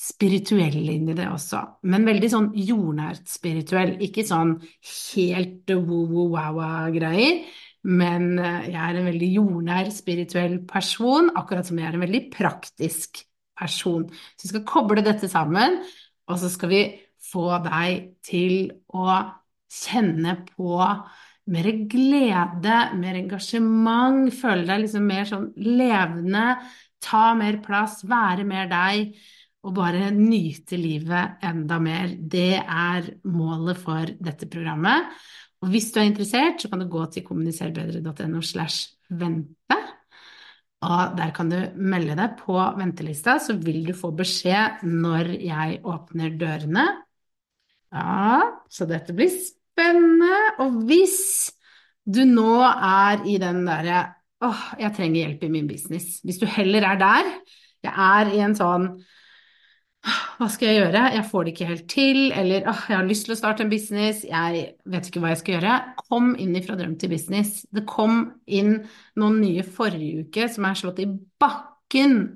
spirituelle 0.00 0.94
inn 0.94 1.10
i 1.12 1.16
det 1.16 1.26
også. 1.28 1.60
Men 1.92 2.06
veldig 2.08 2.28
sånn 2.32 2.46
jordnært 2.56 3.26
spirituell, 3.28 3.96
ikke 4.06 4.24
sånn 4.26 4.54
helt 4.62 5.74
wow-wow-greier. 5.74 7.42
Men 7.88 8.32
eh, 8.38 8.70
jeg 8.72 8.80
er 8.80 9.00
en 9.00 9.08
veldig 9.08 9.28
jordnær, 9.34 9.90
spirituell 9.94 10.58
person, 10.68 11.30
akkurat 11.36 11.68
som 11.68 11.80
jeg 11.80 11.88
er 11.88 11.98
en 11.98 12.04
veldig 12.04 12.22
praktisk 12.32 13.22
person. 13.60 14.06
Så 14.36 14.46
vi 14.46 14.52
skal 14.54 14.66
koble 14.68 15.04
dette 15.04 15.28
sammen, 15.32 15.80
og 16.28 16.40
så 16.40 16.50
skal 16.52 16.72
vi 16.72 16.82
få 17.30 17.46
deg 17.64 18.14
til 18.24 18.72
å 18.96 19.06
kjenne 19.70 20.36
på 20.50 20.76
mer 21.50 21.68
glede, 21.90 22.78
mer 23.00 23.18
engasjement, 23.18 24.30
føle 24.34 24.66
deg 24.68 24.84
liksom 24.84 25.06
mer 25.08 25.28
sånn 25.28 25.50
levende, 25.66 26.46
ta 27.02 27.30
mer 27.38 27.58
plass, 27.64 28.00
være 28.06 28.46
mer 28.46 28.70
deg, 28.70 29.14
og 29.66 29.74
bare 29.76 30.08
nyte 30.14 30.78
livet 30.80 31.42
enda 31.44 31.80
mer. 31.82 32.14
Det 32.16 32.56
er 32.60 33.10
målet 33.28 33.80
for 33.80 34.12
dette 34.22 34.48
programmet. 34.50 35.10
Og 35.60 35.72
hvis 35.72 35.90
du 35.92 36.00
er 36.00 36.08
interessert, 36.08 36.62
så 36.62 36.70
kan 36.72 36.80
du 36.80 36.88
gå 36.88 37.04
til 37.12 37.26
kommuniserbedre.no 37.26 38.40
slash 38.40 38.94
vente. 39.12 39.76
Og 40.80 41.16
der 41.18 41.34
kan 41.36 41.50
du 41.52 41.58
melde 41.76 42.16
deg 42.16 42.38
på 42.40 42.56
ventelista, 42.78 43.36
så 43.36 43.58
vil 43.60 43.82
du 43.84 43.92
få 43.92 44.14
beskjed 44.16 44.86
når 44.88 45.34
jeg 45.44 45.80
åpner 45.84 46.38
dørene. 46.40 46.86
Ja, 47.92 48.40
så 48.70 48.86
dette 48.88 49.12
blir 49.12 49.28
spennende. 49.28 49.59
Og 50.60 50.82
hvis 50.88 51.20
du 52.04 52.24
nå 52.28 52.60
er 52.64 53.24
i 53.28 53.36
den 53.40 53.64
derre 53.68 54.04
åh, 54.40 54.60
jeg 54.80 54.94
trenger 54.96 55.20
hjelp 55.24 55.42
i 55.44 55.52
min 55.52 55.68
business. 55.68 56.20
Hvis 56.24 56.40
du 56.40 56.46
heller 56.48 56.86
er 56.88 57.00
der, 57.00 57.32
jeg 57.84 57.92
er 57.92 58.30
i 58.32 58.44
en 58.44 58.56
sånn 58.56 58.92
hva 60.00 60.46
skal 60.48 60.70
jeg 60.70 60.78
gjøre, 60.78 61.00
jeg 61.12 61.24
får 61.28 61.42
det 61.44 61.50
ikke 61.52 61.66
helt 61.68 61.88
til, 61.92 62.18
eller 62.32 62.68
åh, 62.70 62.84
jeg 62.88 62.96
har 62.96 63.08
lyst 63.08 63.26
til 63.26 63.34
å 63.34 63.36
starte 63.36 63.66
en 63.66 63.72
business, 63.72 64.22
jeg 64.24 64.62
vet 64.88 65.10
ikke 65.10 65.20
hva 65.20 65.34
jeg 65.34 65.40
skal 65.42 65.54
gjøre. 65.58 65.74
Kom 66.06 66.30
inn 66.40 66.54
ifra 66.56 66.76
drøm 66.78 66.94
til 66.96 67.12
business. 67.12 67.66
Det 67.68 67.84
kom 67.88 68.22
inn 68.48 68.78
noen 69.20 69.36
nye 69.42 69.66
forrige 69.66 70.24
uke 70.24 70.48
som 70.48 70.64
er 70.70 70.80
slått 70.80 71.02
i 71.04 71.10
bakken 71.10 71.69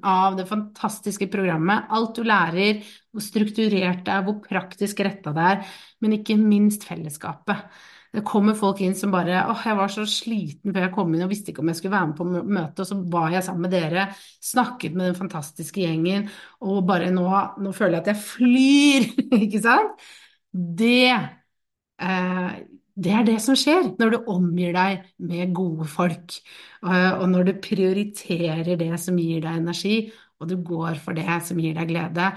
av 0.03 0.37
det 0.39 0.47
fantastiske 0.49 1.29
programmet. 1.33 1.87
Alt 1.95 2.17
du 2.19 2.25
lærer, 2.27 2.83
hvor 3.13 3.23
strukturert 3.23 4.05
det 4.07 4.13
er, 4.13 4.23
hvor 4.27 4.41
praktisk 4.45 5.03
retta 5.07 5.35
det 5.37 5.45
er, 5.51 5.75
men 6.03 6.17
ikke 6.19 6.39
minst 6.41 6.87
fellesskapet. 6.89 7.69
Det 8.15 8.23
kommer 8.27 8.55
folk 8.55 8.79
inn 8.85 8.95
som 8.95 9.11
bare 9.11 9.41
åh, 9.51 9.63
jeg 9.67 9.79
var 9.79 9.91
så 9.91 10.05
sliten 10.07 10.75
før 10.75 10.85
jeg 10.85 10.93
kom 10.95 11.15
inn 11.15 11.25
og 11.27 11.33
visste 11.33 11.51
ikke 11.51 11.65
om 11.65 11.71
jeg 11.73 11.81
skulle 11.81 11.97
være 11.97 12.11
med 12.13 12.19
på 12.21 12.27
møte, 12.31 12.85
og 12.85 12.87
så 12.87 12.99
var 13.11 13.33
jeg 13.35 13.47
sammen 13.47 13.67
med 13.67 13.75
dere, 13.75 14.05
snakket 14.53 14.95
med 14.95 15.11
den 15.11 15.19
fantastiske 15.19 15.83
gjengen, 15.83 16.29
og 16.63 16.85
bare 16.87 17.11
nå, 17.15 17.27
nå 17.59 17.75
føler 17.75 17.99
jeg 17.99 18.05
at 18.05 18.13
jeg 18.13 18.23
flyr, 18.29 19.09
ikke 19.47 19.63
sant? 19.65 20.07
Det 20.55 21.11
eh, 21.11 22.55
Det 22.95 23.11
er 23.11 23.25
det 23.27 23.41
som 23.43 23.57
skjer 23.59 23.89
når 23.99 24.13
du 24.13 24.29
omgir 24.31 24.75
deg 24.77 25.09
med 25.27 25.55
gode 25.57 25.87
folk, 25.91 26.37
og 26.85 27.25
når 27.31 27.49
du 27.49 27.53
prioriterer 27.65 28.77
det 28.79 28.93
som 29.03 29.19
gir 29.19 29.43
deg 29.43 29.59
energi, 29.59 29.97
og 30.39 30.51
du 30.51 30.55
går 30.63 31.01
for 31.03 31.17
det 31.17 31.41
som 31.47 31.59
gir 31.59 31.75
deg 31.75 31.91
glede. 31.91 32.29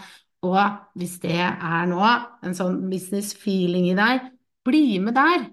Og 0.48 0.58
hvis 0.98 1.18
det 1.22 1.38
er 1.38 1.86
nå 1.90 2.02
en 2.02 2.58
sånn 2.58 2.82
business 2.90 3.36
feeling 3.38 3.92
i 3.92 3.96
deg, 3.98 4.28
bli 4.66 4.98
med 5.04 5.18
der. 5.18 5.48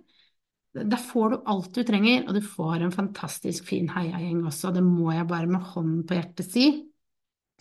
Da 0.75 0.99
får 0.99 1.31
du 1.31 1.37
alt 1.53 1.77
du 1.77 1.85
trenger, 1.87 2.25
og 2.27 2.35
du 2.35 2.43
får 2.43 2.83
en 2.83 2.95
fantastisk 2.95 3.69
fin 3.69 3.87
heiagjeng 3.93 4.43
også. 4.49 4.73
Det 4.75 4.83
må 4.85 5.12
jeg 5.14 5.29
bare 5.31 5.51
med 5.51 5.69
hånden 5.75 6.03
på 6.09 6.17
hjertet 6.17 6.49
si. 6.49 6.67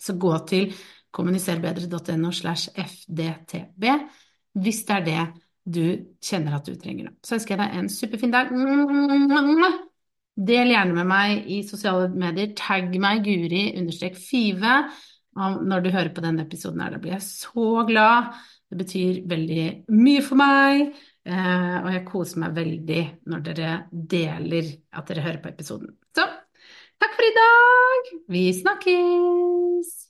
Så 0.00 0.16
gå 0.18 0.32
til 0.48 0.72
kommuniserbedre.no 1.14 2.32
slash 2.34 2.72
fdtb 2.74 3.84
hvis 4.64 4.80
det 4.86 4.94
er 4.94 5.04
det 5.06 5.22
du 5.64 6.14
kjenner 6.22 6.58
at 6.58 6.68
du 6.68 6.76
trenger. 6.76 7.10
Så 7.24 7.38
ønsker 7.38 7.54
jeg 7.54 7.62
deg 7.62 7.78
en 7.78 7.90
superfin 7.92 8.34
dag. 8.34 8.52
Del 10.34 10.72
gjerne 10.74 10.96
med 10.96 11.08
meg 11.08 11.48
i 11.50 11.62
sosiale 11.66 12.10
medier. 12.12 12.52
Tagg 12.58 12.94
meg 13.00 13.24
Guri 13.24 13.66
understrek 13.78 14.18
Five 14.20 14.82
når 15.34 15.82
du 15.82 15.90
hører 15.90 16.12
på 16.14 16.22
denne 16.22 16.44
episoden 16.44 16.82
her. 16.84 16.94
Da 16.94 17.02
blir 17.02 17.16
jeg 17.16 17.26
så 17.26 17.84
glad. 17.88 18.34
Det 18.70 18.78
betyr 18.80 19.20
veldig 19.30 19.66
mye 19.94 20.22
for 20.26 20.40
meg. 20.40 20.88
Eh, 21.24 21.76
og 21.80 21.90
jeg 21.94 22.06
koser 22.08 22.42
meg 22.42 22.56
veldig 22.58 23.02
når 23.32 23.44
dere 23.48 23.74
deler 23.90 24.72
at 24.92 25.08
dere 25.08 25.24
hører 25.24 25.42
på 25.44 25.54
episoden. 25.54 25.94
Så 26.12 26.26
takk 27.00 27.16
for 27.16 27.30
i 27.30 27.36
dag! 27.40 28.16
Vi 28.34 28.48
snakkes! 28.60 30.03